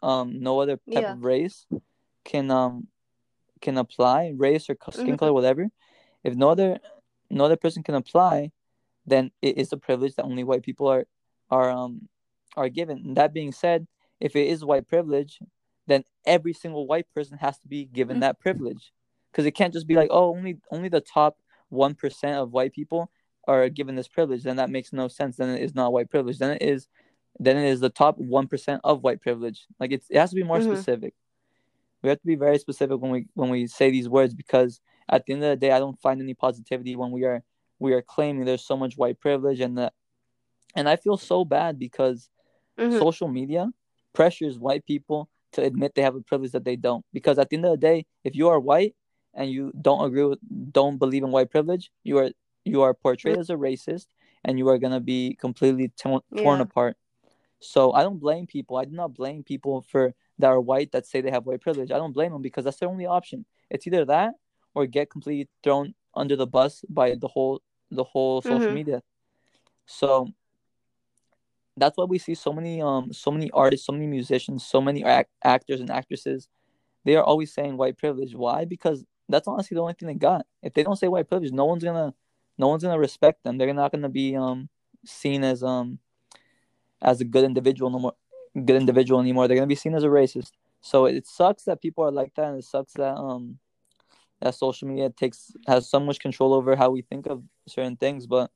[0.04, 1.14] um no other type Yeah.
[1.14, 1.66] of race
[2.26, 2.88] can um
[3.62, 5.20] can apply race or skin Mhm.
[5.20, 5.70] color whatever
[6.24, 6.80] if no other
[7.30, 8.52] no other person can apply
[9.06, 11.06] then it is a privilege that only white people are
[11.50, 12.08] are um
[12.58, 12.98] are given.
[13.00, 13.88] And that being said
[14.20, 15.40] if it is white privilege
[15.88, 18.22] then every single white person has to be given Mhm.
[18.22, 18.94] that privilege.
[19.32, 21.40] Because it can't just be like oh only only the top
[21.72, 23.10] 1% of white people
[23.48, 24.44] are given this privilege.
[24.44, 25.38] Then that makes no sense.
[25.38, 26.38] Then it is not white privilege.
[26.38, 26.88] Then it is
[27.40, 29.66] then it is the top 1% of white privilege.
[29.80, 30.66] Like it's, it has to be more Mhm.
[30.66, 31.14] specific.
[32.04, 35.26] We have to be very specific when we when we say these words because at
[35.26, 37.44] the end of the day i don't find any positivity when we are
[37.80, 39.94] we are claiming there's so much white privilege and that
[40.76, 42.30] and i feel so bad because
[42.80, 42.98] Mhm.
[43.00, 43.70] social media
[44.14, 47.06] pressures white people to admit they have a privilege that they don't.
[47.14, 48.96] Because at the end of the day if you are white
[49.34, 50.40] and you don't agree with
[50.72, 52.32] don't believe in white privilege you are
[52.66, 54.08] you are portrayed as a racist
[54.44, 56.64] and you are going to be completely torn, torn Yeah.
[56.64, 56.98] apart.
[57.60, 58.78] So i don't blame people.
[58.78, 61.92] I do not blame people for that are white that say they have white privilege.
[61.92, 63.46] I don't blame them because that's their only option.
[63.70, 64.36] It's either that
[64.74, 67.62] or get completely thrown under the bus by the whole
[67.92, 68.74] the whole social Mhm.
[68.74, 69.04] media.
[69.86, 70.28] So
[71.80, 75.04] that's why we see so many um so many artists so many musicians so many
[75.04, 76.48] act- actors and actresses
[77.06, 78.36] they are always saying white privilege.
[78.36, 78.66] Why?
[78.66, 80.46] Because that's honestly the only thing they got.
[80.62, 82.14] If they don't say white privilege no one's gonna
[82.58, 83.58] no one's gonna respect them.
[83.58, 84.70] They're not gonna be um
[85.06, 86.00] seen as um
[87.02, 88.14] as a good individual no more
[88.66, 89.48] good individual anymore.
[89.48, 90.52] They're gonna be seen as a racist.
[90.82, 93.60] So it sucks that people are like that and it sucks that um
[94.42, 98.28] that social media takes has so much control over how we think of certain things
[98.28, 98.52] but.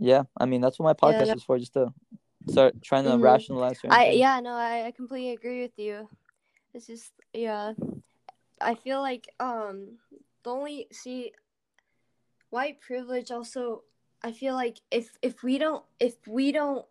[0.00, 1.34] Yeah i mean that's what my podcast yeah.
[1.34, 1.92] is for just to
[2.48, 3.22] start trying to Mhm.
[3.22, 6.08] rationalize I yeah no I, I completely agree with you.
[6.74, 7.72] It's just yeah,
[8.60, 9.98] I feel like um
[10.44, 11.32] the only see
[12.50, 13.84] white privilege also
[14.22, 16.84] I feel like if if we don't if we don't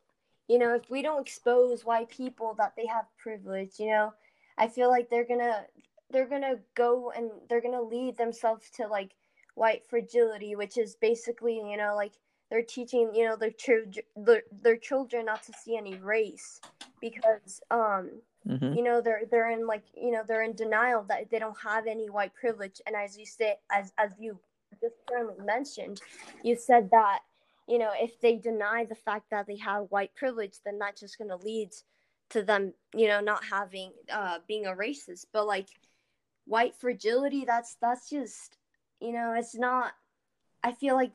[0.47, 4.13] you know if we don't expose white people that they have privilege you know
[4.57, 5.65] I feel like they're gonna
[6.11, 9.11] they're gonna go and they're gonna lead themselves to like
[9.55, 12.13] white fragility which is basically you know like
[12.49, 16.59] they're teaching you know their children their, their children not to see any race
[17.01, 18.09] because um
[18.45, 21.57] hmm you know they're they're in like you know they're in denial that they don't
[21.63, 22.81] have any white privilege.
[22.85, 24.39] And as you say as as you
[24.81, 26.01] just currently mentioned
[26.43, 27.19] you said that
[27.67, 31.17] you know if they deny the fact that they have white privilege then that's just
[31.17, 31.69] going to lead
[32.29, 35.25] to them you know not having uh being a racist.
[35.31, 35.69] But like
[36.45, 38.57] white fragility that's that's just
[38.99, 39.91] you know it's not
[40.63, 41.11] i feel like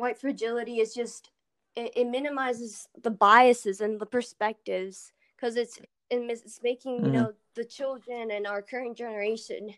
[0.00, 1.30] white fragility is just
[1.76, 5.78] it, it minimizes the biases and the perspectives because it's
[6.10, 7.12] it's making you Mhm.
[7.12, 9.74] know the children and our current generation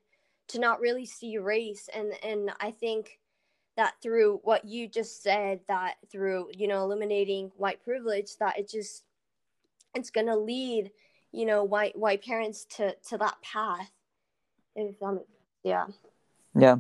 [0.49, 3.19] to not really see race and and i think
[3.77, 8.69] that through what you just said that through you know eliminating white privilege that it
[8.69, 9.05] just
[9.95, 10.91] it's gonna lead
[11.33, 13.91] you know white white parents to to that path
[14.77, 15.21] if um
[15.65, 15.87] yeah
[16.55, 16.79] Yeah.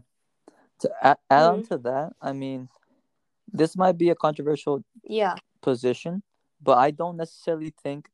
[0.80, 1.68] To add, add on Mhm.
[1.68, 2.68] to that, I mean,
[3.52, 6.22] this might be a controversial yeah position,
[6.62, 8.10] but I don't necessarily think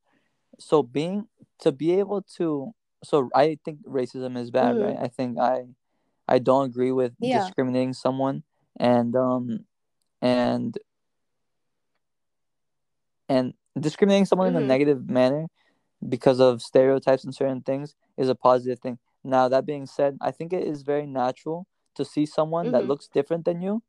[0.58, 0.82] so.
[0.82, 1.28] Being
[1.60, 2.72] to be able to,
[3.04, 4.82] so I think racism is bad, Mhm.
[4.82, 4.98] right?
[5.00, 5.66] I think I,
[6.28, 7.38] I don't agree with Yeah.
[7.38, 8.44] discriminating someone
[8.78, 9.66] and um,
[10.22, 10.78] and
[13.28, 14.66] and discriminating someone in a Mhm.
[14.66, 15.48] negative manner
[16.08, 18.98] because of stereotypes and certain things is a positive thing.
[19.24, 22.88] Now that being said, I think it is very natural to see someone that Mhm.
[22.88, 23.82] looks different than you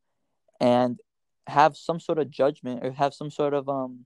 [0.60, 1.00] and
[1.48, 4.04] have some sort of judgment or have some sort of um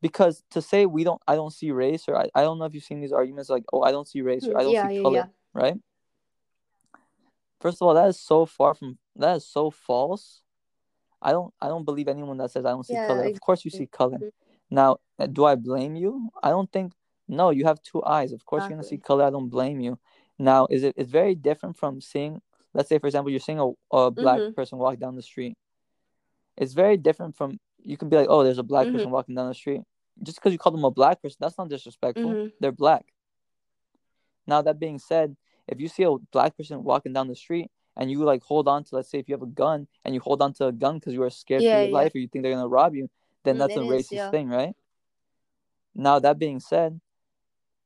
[0.00, 2.74] because to say we don't I don't see race or I, I don't know if
[2.74, 4.94] you've seen these arguments like oh I don't see race or I don't yeah see
[4.96, 5.80] yeah color yeah right
[7.60, 10.42] First of all, that is so far from that is so false.
[11.20, 13.24] I don't I don't believe anyone that says I don't see color.
[13.24, 14.18] Of course you see color.
[14.18, 14.30] Mhm.
[14.70, 16.30] Now, uh, do I blame you?
[16.42, 16.92] I don't think
[17.26, 18.32] no, you have two eyes.
[18.32, 19.24] Of course you're gonna see color.
[19.24, 19.98] I don't blame you.
[20.38, 22.40] Now, is it it's very different from seeing
[22.74, 24.54] let's say for example you're seeing a, a black Mhm.
[24.54, 25.56] person walk down the street.
[26.58, 28.92] It's very different from you can be like, oh, there's a black Mhm.
[28.92, 29.82] person walking down the street.
[30.22, 32.32] Just because you call them a black person, that's not disrespectful.
[32.32, 32.52] Mhm.
[32.60, 33.06] They're black.
[34.46, 35.36] Now that being said,
[35.68, 38.84] if you see a black person walking down the street and you like hold on
[38.84, 40.96] to, let's say, if you have a gun and you hold on to a gun
[40.98, 41.94] because you are scared Yeah, for your yeah.
[41.94, 43.08] life or you think they're gonna rob you,
[43.44, 44.30] then Mm, that's a is, racist yeah.
[44.30, 44.74] thing, right?
[45.94, 47.00] Now that being said,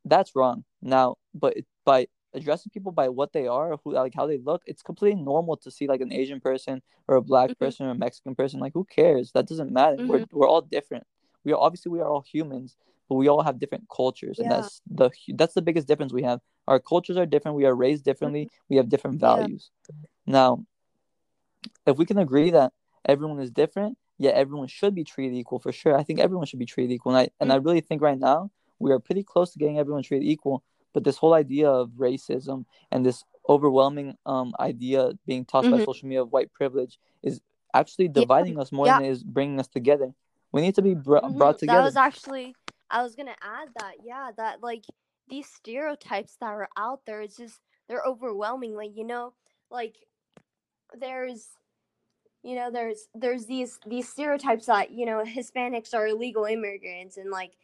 [0.05, 0.65] that's wrong.
[0.81, 4.83] Now, but by addressing people by what they are, who like how they look, it's
[4.83, 7.59] completely normal to see like an Asian person or a black Mhm.
[7.59, 8.61] person or a Mexican person.
[8.61, 9.33] Like, who cares?
[9.33, 9.97] That doesn't matter.
[10.07, 10.33] We're Mhm.
[10.33, 11.07] we're all different.
[11.45, 12.77] We are obviously we are all humans,
[13.09, 16.40] but we all have different cultures, and that's the that's the biggest difference we have.
[16.68, 17.57] Our cultures are different.
[17.57, 18.51] We are raised differently.
[18.68, 19.29] We have different Yeah.
[19.29, 19.71] values.
[20.27, 20.64] Now,
[21.87, 22.73] if we can agree that
[23.05, 25.97] everyone is different, yet everyone should be treated equal for sure.
[25.97, 28.51] I think everyone should be treated equal, and I and I really think right now
[28.79, 30.62] we are pretty close to getting everyone treated equal.
[30.93, 35.85] But this whole idea of racism and this overwhelming um idea being tossed by Mhm.
[35.85, 37.41] social media of white privilege is
[37.75, 38.13] actually Yeah.
[38.23, 38.99] dividing us more Yeah.
[38.99, 40.15] than it is bringing us together.
[40.53, 41.39] We need to be br- Mhm.
[41.39, 41.79] brought together.
[41.79, 42.55] That was actually
[42.91, 43.95] I was gonna add that.
[44.05, 44.85] Yeah, that like
[45.29, 48.75] these stereotypes that are out there, it's just they're overwhelming.
[48.77, 49.33] Like you know,
[49.71, 49.97] like
[50.95, 51.57] there's
[52.43, 57.31] you know there's there's these these stereotypes that you know Hispanics are illegal immigrants and
[57.31, 57.57] like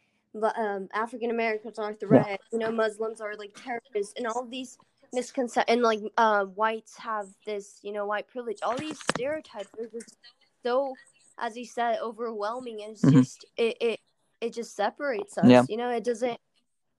[0.57, 2.39] um, African Americans are threat.
[2.51, 4.77] You know, Muslims are like terrorists, and all these
[5.13, 5.73] misconceptions.
[5.73, 8.59] And like uh, whites have this you know white privilege.
[8.63, 10.15] All these stereotypes are just
[10.63, 10.95] so,
[11.37, 13.11] as you said, overwhelming, and it's Mhm.
[13.13, 13.99] just it it
[14.41, 15.49] it just separates us.
[15.49, 15.63] Yeah.
[15.67, 16.39] You know, it doesn't.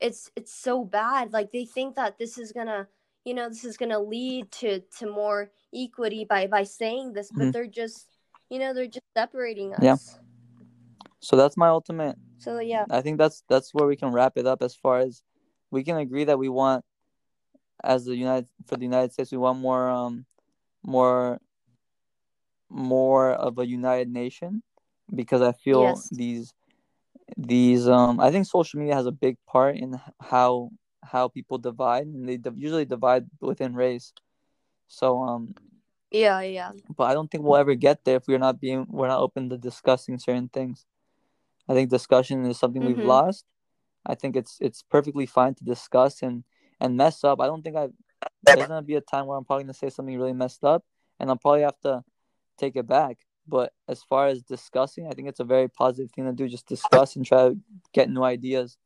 [0.00, 1.32] It's it's so bad.
[1.32, 2.88] Like they think that this is gonna
[3.24, 7.48] you know this is gonna lead to to more equity by by saying this, but
[7.48, 7.52] Mhm.
[7.52, 8.08] they're just
[8.48, 9.82] you know they're just separating us.
[9.84, 9.96] Yeah.
[11.20, 12.86] So that's my ultimate So yeah.
[12.90, 15.22] I think that's that's where we can wrap it up as far as
[15.70, 16.84] we can agree that we want
[17.84, 20.26] as the United for the United States we want more um
[20.82, 21.40] more
[22.70, 24.62] more of a united nation
[25.14, 26.08] because I feel Yes.
[26.10, 26.54] these
[27.36, 30.70] these um I think social media has a big part in how
[31.02, 34.12] how people divide and they usually divide within race.
[34.88, 35.54] So um
[36.10, 36.72] Yeah, yeah.
[36.96, 39.48] but I don't think we'll ever get there if we're not being we're not open
[39.50, 40.86] to discussing certain things.
[41.68, 43.06] I think discussion is something we've Mhm.
[43.06, 43.44] lost.
[44.06, 46.44] I think it's it's perfectly fine to discuss and
[46.80, 47.40] and mess up.
[47.40, 47.88] I don't think I
[48.42, 50.84] there's gonna be a time where I'm probably gonna say something really messed up,
[51.18, 52.04] and I'll probably have to
[52.56, 53.18] take it back.
[53.46, 56.48] But as far as discussing, I think it's a very positive thing to do.
[56.48, 57.58] Just discuss and try to
[57.92, 58.78] get new ideas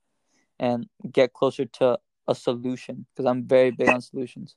[0.58, 4.56] and get closer to a solution because I'm very big on solutions.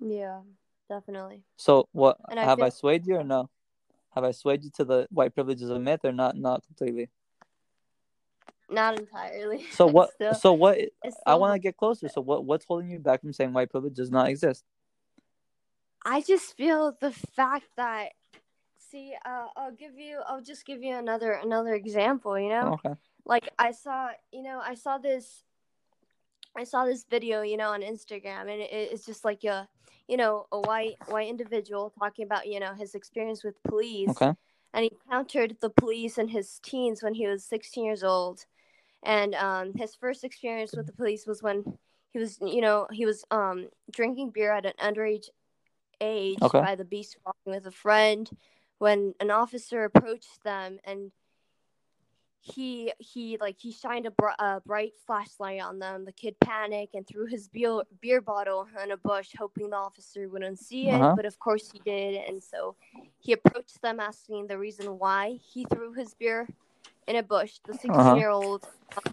[0.00, 0.42] Yeah,
[0.88, 1.44] definitely.
[1.56, 3.48] So what I have I feel- swayed you or no?
[4.16, 6.38] Have I swayed you to the white privilege is a myth or not?
[6.38, 7.10] Not completely.
[8.70, 9.66] Not entirely.
[9.70, 10.10] So what?
[10.14, 10.78] Still- so what?
[11.26, 12.08] I want to get closer.
[12.08, 12.46] So what?
[12.46, 14.64] What's holding you back from saying white privilege does not exist?
[16.04, 18.12] I just feel the fact that
[18.78, 22.78] see, uh, I'll give you I'll just give you another another example, you know?
[22.84, 22.94] Okay.
[23.26, 25.42] Like I saw, you know, I saw this
[26.56, 29.68] I saw this video, you know, on Instagram and it, it's just like a
[30.08, 34.10] you know, a white white individual talking about, you know, his experience with police.
[34.10, 34.32] Okay.
[34.74, 38.46] and he encountered the police in his teens when he was 16 years old
[39.04, 41.64] and um, his first experience with the police was when
[42.12, 45.28] he was you know he was um, drinking beer at an underage
[46.00, 46.60] age Okay.
[46.60, 48.30] by the beach walking with a friend
[48.78, 51.10] when an officer approached them and
[52.54, 56.94] he he like he shined a, br- a bright flashlight on them the kid panicked
[56.94, 60.94] and threw his beer, beer bottle in a bush hoping the officer wouldn't see it
[60.94, 61.16] Uh-huh.
[61.16, 62.76] but of course he did and so
[63.18, 66.48] he approached them asking the reason why he threw his beer
[67.08, 68.16] in a bush the 16 Uh-huh.
[68.16, 68.64] year old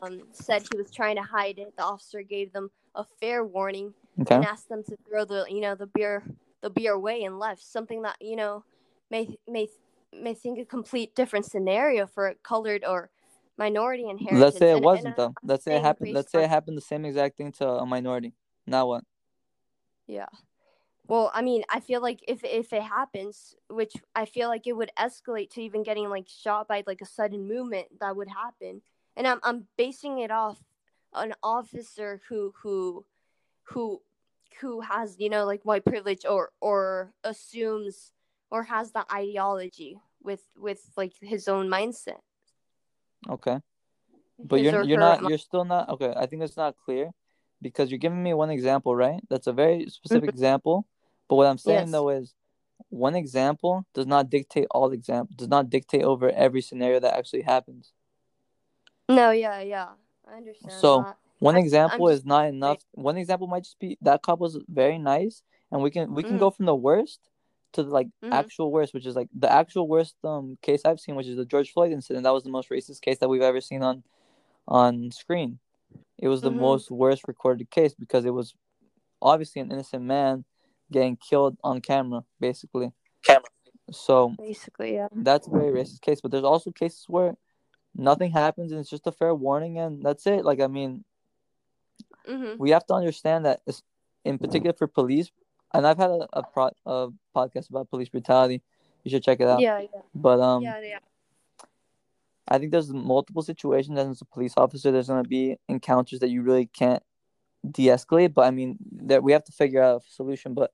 [0.02, 3.94] um, said he was trying to hide it the officer gave them a fair warning
[4.22, 4.36] Okay.
[4.36, 6.24] and asked them to throw the you know the beer
[6.62, 8.64] the beer away and left something that you know
[9.10, 9.68] may may
[10.14, 13.10] may think a complete different scenario for a colored or
[13.58, 14.42] minority inheritance.
[14.42, 15.34] Let's say it And- and wasn't I'm though.
[15.44, 16.14] Let's say it happened.
[16.14, 18.34] Let's say it happened the same exact thing to a minority.
[18.66, 19.04] Now what?
[20.08, 20.28] Yeah.
[21.08, 24.74] Well, I mean, I feel like if if it happens, which I feel like it
[24.74, 28.82] would escalate to even getting like shot by like a sudden movement that would happen.
[29.16, 30.64] And I'm I'm basing it off
[31.14, 33.06] an officer who who
[33.64, 34.02] who
[34.62, 38.14] who has, you know, like white privilege or or assumes
[38.50, 42.22] or has the ideology with with like his own mindset.
[43.30, 43.60] Okay.
[44.44, 46.14] But His you're you're not mi- you're still not okay.
[46.16, 47.12] I think it's not clear
[47.62, 49.22] because you're giving me one example, right?
[49.30, 50.36] That's a very specific Mm-hmm.
[50.38, 50.86] example,
[51.30, 51.92] But what I'm saying Yes.
[51.92, 52.36] though is
[52.90, 57.44] one example does not dictate all example does not dictate over every scenario that actually
[57.44, 57.94] happens.
[59.10, 59.90] No, yeah, yeah.
[60.28, 61.18] I understand So, that.
[61.40, 62.84] One I- example just- is not enough.
[62.94, 66.38] One example might just be that cop was very nice, and we can we can
[66.38, 67.20] go from the worst
[67.74, 68.32] to the like Mhm.
[68.32, 71.46] actual worst, which is like the actual worst um case I've seen, which is the
[71.46, 72.24] George Floyd incident.
[72.24, 74.04] That was the most racist case that we've ever seen on
[74.68, 75.60] on screen.
[76.18, 76.58] It was the Mhm.
[76.58, 78.56] most worst recorded case because it was
[79.22, 80.46] obviously an innocent man
[80.92, 82.94] getting killed on camera, basically.
[83.24, 83.50] Camera.
[83.92, 85.08] So Basically, yeah.
[85.12, 86.22] that's a very racist case.
[86.22, 87.36] But there's also cases where
[87.96, 90.46] nothing happens and it's just a fair warning and that's it.
[90.46, 91.04] Like I mean,
[92.28, 92.58] Mm-hmm.
[92.58, 93.62] we have to understand that
[94.24, 95.30] in particular for police
[95.74, 98.62] and i've had a, a, pro, a podcast about police brutality.
[99.04, 99.60] You should check it out.
[99.60, 101.00] Yeah, yeah, but um yeah, yeah.
[102.48, 106.30] i think there's multiple situations as a police officer there's going to be encounters that
[106.30, 107.04] you really can't
[107.70, 108.34] de-escalate.
[108.34, 110.54] But i mean that we have to figure out a solution.
[110.54, 110.72] But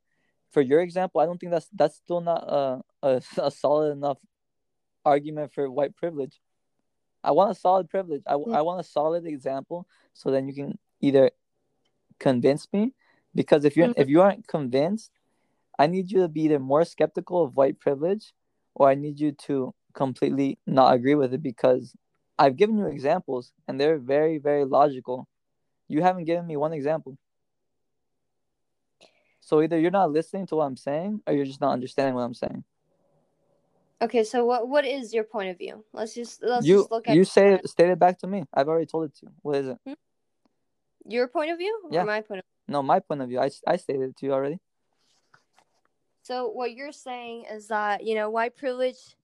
[0.51, 4.17] for your example i don't think that's that's still not a, a, a solid enough
[5.05, 6.39] argument for white privilege.
[7.23, 8.21] I want a solid privilege.
[8.27, 8.57] I, Yeah.
[8.57, 11.31] I want a solid example so then you can either
[12.19, 12.93] convince me
[13.35, 13.93] because if you're Mhm.
[13.97, 15.11] if you aren't convinced
[15.77, 18.33] i need you to be either more skeptical of white privilege
[18.75, 21.95] or i need you to completely not agree with it because
[22.37, 25.27] i've given you examples and they're very very logical.
[25.87, 27.17] You haven't given me one example.
[29.41, 32.21] So either you're not listening to what i'm saying or you're just not understanding what
[32.21, 32.63] i'm saying.
[34.01, 35.83] Okay, so what what is your point of view?
[35.91, 38.45] Let's just let's you just look at you say it state it back to me.
[38.53, 39.31] I've already told it to you.
[39.41, 39.77] What is it?
[41.05, 42.03] Your point of view Yeah.
[42.03, 44.33] or my point of no my point of view i, I stated it to you
[44.33, 44.59] already.
[46.29, 49.15] So what you're saying is that you know white privilege,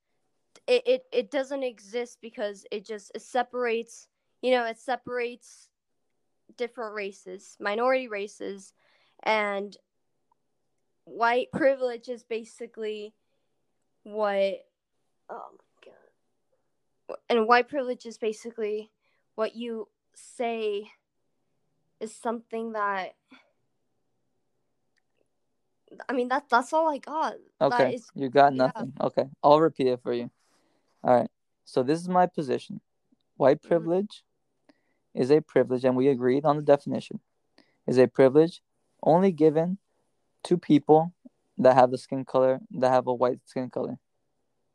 [0.66, 4.08] it it, it doesn't exist because it just it separates
[4.42, 5.70] you know it separates
[6.58, 8.74] different races, minority races,
[9.22, 9.78] and
[11.04, 13.14] white privilege is basically
[14.02, 14.66] what
[15.30, 15.92] oh my
[17.08, 18.90] god, and white privilege is basically
[19.36, 20.90] what you say
[22.00, 23.16] is something that
[26.10, 27.36] I mean that that's all I got.
[27.62, 28.64] Okay, is you got yeah.
[28.66, 28.94] nothing.
[29.00, 30.30] Okay, I'll repeat it for you.
[31.04, 31.30] All right.
[31.64, 32.82] So this is my position.
[33.38, 33.68] White Mhm.
[33.68, 34.24] privilege
[35.14, 37.20] is a privilege, and we agreed on the definition.
[37.88, 38.62] Is a privilege
[39.04, 39.78] only given
[40.44, 41.14] to people
[41.58, 44.00] that have the skin color that have a white skin color,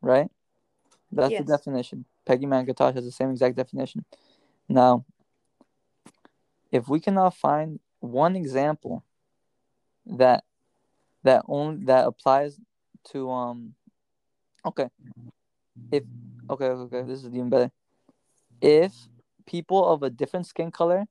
[0.01, 0.31] right?
[1.11, 1.45] That's Yes.
[1.45, 2.05] the definition.
[2.25, 4.05] Peggy McIntosh has the same exact definition.
[4.69, 5.05] Now,
[6.71, 9.03] if we cannot find one example
[10.05, 10.43] that
[11.23, 12.59] that only that applies
[13.11, 13.75] to um
[14.65, 14.89] okay.
[15.91, 16.03] If
[16.49, 17.71] okay okay, this is even better.
[18.61, 18.93] If
[19.45, 21.05] people of a different skin color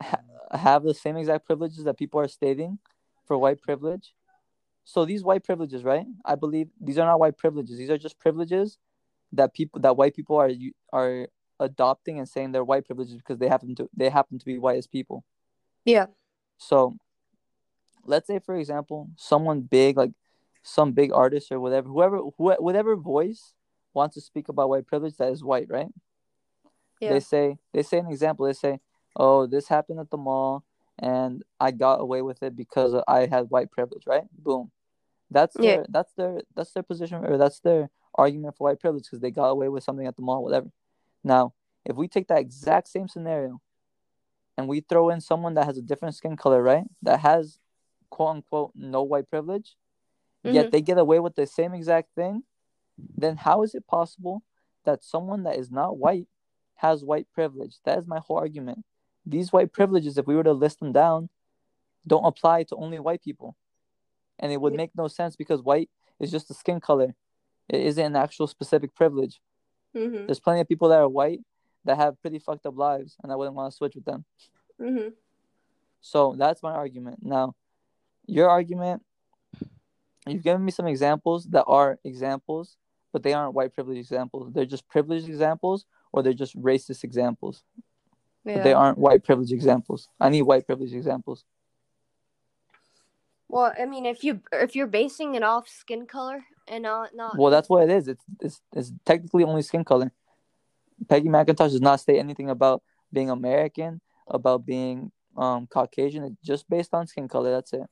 [0.00, 0.22] ha-
[0.52, 2.78] have the same exact privileges that people are stating
[3.26, 4.14] for white privilege
[4.84, 6.06] so these white privileges right?
[6.24, 7.78] I believe these are not white privileges.
[7.78, 8.78] These are just privileges
[9.32, 10.50] that people that white people are
[10.92, 11.28] are
[11.60, 14.78] adopting and saying they're white privileges because they happen to they happen to be white
[14.78, 15.24] as people
[15.84, 16.06] yeah.
[16.58, 16.96] so
[18.04, 20.12] let's say for example, someone big like
[20.62, 23.54] some big artist or whatever, whoever who, whatever voice
[23.94, 25.88] wants to speak about white privilege that is white, right?
[27.00, 27.10] Yeah.
[27.10, 28.80] They say they say an example, they say,
[29.16, 30.64] "Oh, this happened at the mall
[30.98, 34.24] and I got away with it because I had white privilege," right?
[34.32, 34.70] Boom.
[35.30, 35.76] That's Yeah.
[35.76, 39.30] their that's their that's their position or that's their argument for white privilege because they
[39.30, 40.70] got away with something at the mall, whatever.
[41.22, 41.54] Now,
[41.84, 43.60] if we take that exact same scenario
[44.56, 46.84] and we throw in someone that has a different skin color, right?
[47.02, 47.58] That has
[48.10, 49.76] quote unquote no white privilege,
[50.42, 50.70] yet mm-hmm.
[50.70, 52.42] they get away with the same exact thing,
[53.16, 54.42] then how is it possible
[54.84, 56.26] that someone that is not white
[56.76, 57.76] has white privilege?
[57.84, 58.84] That is my whole argument.
[59.26, 61.28] These white privileges, if we were to list them down,
[62.06, 63.56] don't apply to only white people.
[64.38, 67.14] And it would make no sense because white is just a skin color.
[67.68, 69.40] It isn't an actual specific privilege.
[69.94, 70.26] Mhm.
[70.26, 71.40] There's plenty of people that are white
[71.84, 74.24] that have pretty fucked up lives, and I wouldn't want to switch with them.
[74.78, 75.14] Mhm.
[76.00, 77.22] So that's my argument.
[77.22, 77.54] Now,
[78.26, 79.02] your argument,
[80.26, 82.76] you've given me some examples that are examples,
[83.12, 84.52] but they aren't white privilege examples.
[84.52, 87.64] They're just privileged examples or they're just racist examples.
[88.44, 90.08] But they aren't white privilege examples.
[90.18, 91.44] I need white privilege examples.
[93.50, 97.36] Well, I mean, if you if you're basing it off skin color and not not
[97.36, 98.06] Well, that's what it is.
[98.06, 100.12] It's, it's, it's technically only skin color.
[101.08, 102.82] Peggy McIntosh does not say anything about
[103.12, 106.22] being American, about being um, Caucasian.
[106.24, 107.50] It's just based on skin color.
[107.50, 107.82] That's it.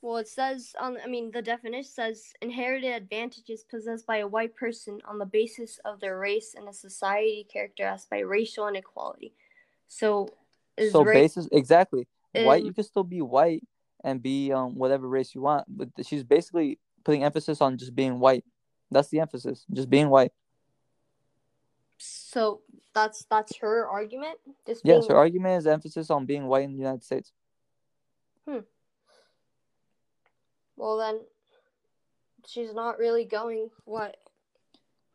[0.00, 0.96] Well, it says on.
[1.04, 5.80] I mean, the definition says inherited advantages possessed by a white person on the basis
[5.84, 9.34] of their race in a society characterized by racial inequality.
[9.88, 10.28] So,
[10.76, 13.62] is so ra- basis exactly white Um, you can still be white
[14.04, 15.64] and be um whatever race you want.
[15.68, 18.44] But she's basically putting emphasis on just being white.
[18.90, 20.32] That's the emphasis, just being white.
[21.98, 22.62] So
[22.94, 24.38] that's that's her argument.
[24.66, 27.32] Just Yes, being- her argument is emphasis on being white in the United States.
[28.48, 28.60] Hmm.
[30.76, 31.20] Well then,
[32.46, 34.16] she's not really going what.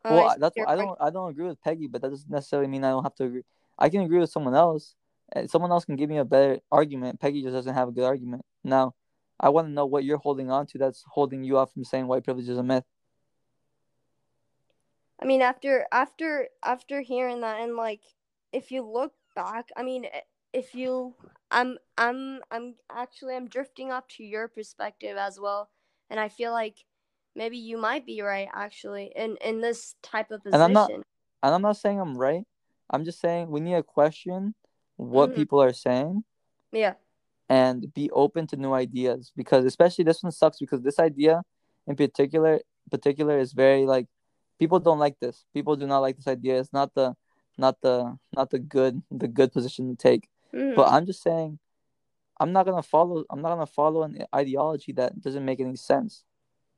[0.04, 2.68] Well, I that's why I don't I don't agree with Peggy, but that doesn't necessarily
[2.68, 3.42] mean I don't have to agree.
[3.76, 4.94] I can agree with someone else.
[5.32, 7.18] and Someone else can give me a better argument.
[7.18, 8.44] Peggy just doesn't have a good argument.
[8.66, 8.94] Now,
[9.38, 12.06] I want to know what you're holding on to that's holding you off from saying
[12.08, 12.84] white privilege is a myth.
[15.20, 18.02] I mean, after after after hearing that, and like,
[18.52, 20.06] if you look back, I mean,
[20.52, 21.14] if you,
[21.50, 25.70] I'm I'm I'm actually I'm drifting off to your perspective as well,
[26.10, 26.84] and I feel like
[27.34, 30.60] maybe you might be right actually in in this type of position.
[30.60, 30.62] And.
[30.64, 30.90] I'm not-
[31.42, 32.42] And I'm not saying I'm right.
[32.90, 34.54] I'm just saying we need to question
[34.96, 35.34] what Mhm.
[35.36, 36.24] people are saying
[36.72, 36.94] Yeah.
[37.48, 41.42] And be open to new ideas because especially this one sucks because this idea
[41.86, 44.06] in particular particular is very like
[44.58, 47.14] people don't like this people do not like this idea it's not the
[47.58, 50.74] not the not the good the good position to take Mhm.
[50.74, 51.58] but i'm just saying
[52.40, 56.24] i'm not gonna follow i'm not gonna follow an ideology that doesn't make any sense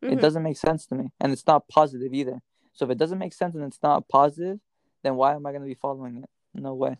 [0.03, 0.21] it Mhm.
[0.21, 2.41] doesn't make sense to me and it's not positive either
[2.73, 4.61] so if it doesn't make sense and it's not positive
[5.03, 6.97] then why am i gonna be following it no way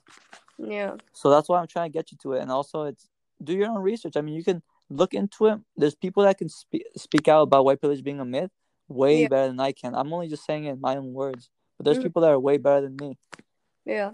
[0.59, 0.97] Yeah.
[1.13, 2.43] so that's why I'm trying to get you to it.
[2.43, 3.09] And also, it's
[3.43, 4.17] do your own research.
[4.17, 5.61] I mean, you can look into it.
[5.77, 8.51] There's people that can speak speak out about white privilege being a myth
[8.89, 9.29] way Yeah.
[9.29, 9.95] better than I can.
[9.95, 11.51] I'm only just saying it in my own words.
[11.77, 12.03] But there's Mhm.
[12.05, 13.19] people that are way better than me,
[13.85, 14.13] Yeah.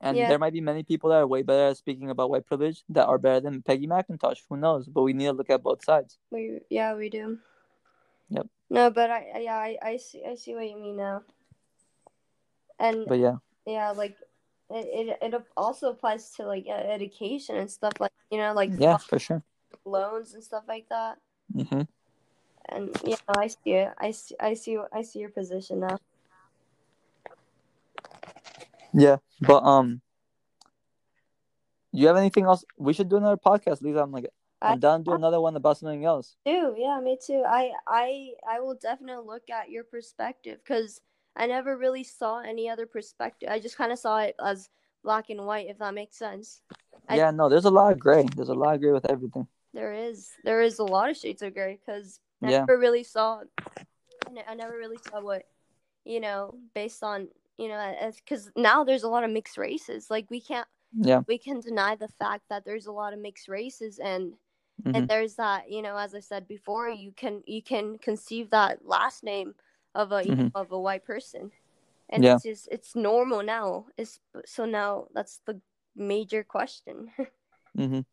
[0.00, 0.28] and Yeah.
[0.28, 3.06] there might be many people that are way better at speaking about white privilege that
[3.06, 4.42] are better than Peggy McIntosh.
[4.48, 4.88] Who knows?
[4.88, 6.18] But we need to look at both sides.
[6.30, 7.38] We yeah we do.
[8.28, 8.46] Yep.
[8.70, 11.24] No, but I I- yeah I, I see I see what you mean now.
[12.78, 13.36] And But yeah,
[13.66, 14.16] yeah, like
[14.70, 18.96] it, it it also applies to like education and stuff like you know like yeah,
[18.96, 19.42] for sure.
[19.84, 21.18] loans and stuff like that.
[21.52, 21.82] hmm
[22.68, 23.92] And yeah, I see it.
[23.98, 25.98] I see I see I see your position now.
[28.92, 30.00] Yeah, but um,
[31.92, 32.64] do you have anything else?
[32.76, 34.02] We should do another podcast, Lisa.
[34.02, 34.26] I'm like,
[34.62, 36.36] I'm down to do another one about something else.
[36.46, 37.42] Too, yeah, me too.
[37.46, 41.00] I I I will definitely look at your perspective because
[41.36, 43.48] I never really saw any other perspective.
[43.50, 44.68] I just kind of saw it as
[45.02, 46.62] black and white, if that makes sense.
[47.08, 48.26] I- yeah, no, there's a lot of gray.
[48.36, 49.46] There's a lot of gray with everything.
[49.72, 52.58] There is there is a lot of shades of gray because I Yeah.
[52.60, 53.42] never really saw.
[54.46, 55.46] I never really saw what,
[56.04, 60.10] you know, based on you know, because now there's a lot of mixed races.
[60.10, 61.22] Like we can't Yeah.
[61.28, 64.32] we can deny the fact that there's a lot of mixed races and
[64.82, 64.96] Mhm.
[64.96, 68.84] and there's that you know as I said before you can you can conceive that
[68.86, 69.54] last name
[69.94, 71.50] of a know, of a white person,
[72.08, 72.34] and Yeah.
[72.34, 73.86] it's just it's normal now.
[73.96, 75.60] It's so now that's the
[75.96, 77.10] major question.
[77.76, 78.00] hmm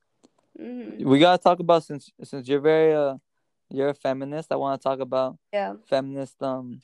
[0.59, 1.05] Mhm.
[1.05, 3.17] We gotta talk about since since you're very uh
[3.69, 4.51] you're a feminist.
[4.51, 5.75] I want to talk about Yeah.
[5.85, 6.81] feminist um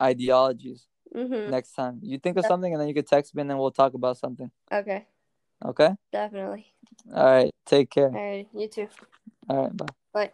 [0.00, 1.98] ideologies hmm next time.
[2.02, 4.16] You think of something and then you could text me and then we'll talk about
[4.18, 4.50] something.
[4.72, 5.06] Okay.
[5.64, 5.90] Okay.
[6.12, 6.66] Definitely.
[7.14, 7.50] All right.
[7.66, 8.10] Take care.
[8.14, 8.48] All right.
[8.54, 8.88] You too.
[9.48, 9.76] All right.
[9.76, 9.86] Bye.
[10.12, 10.32] Bye.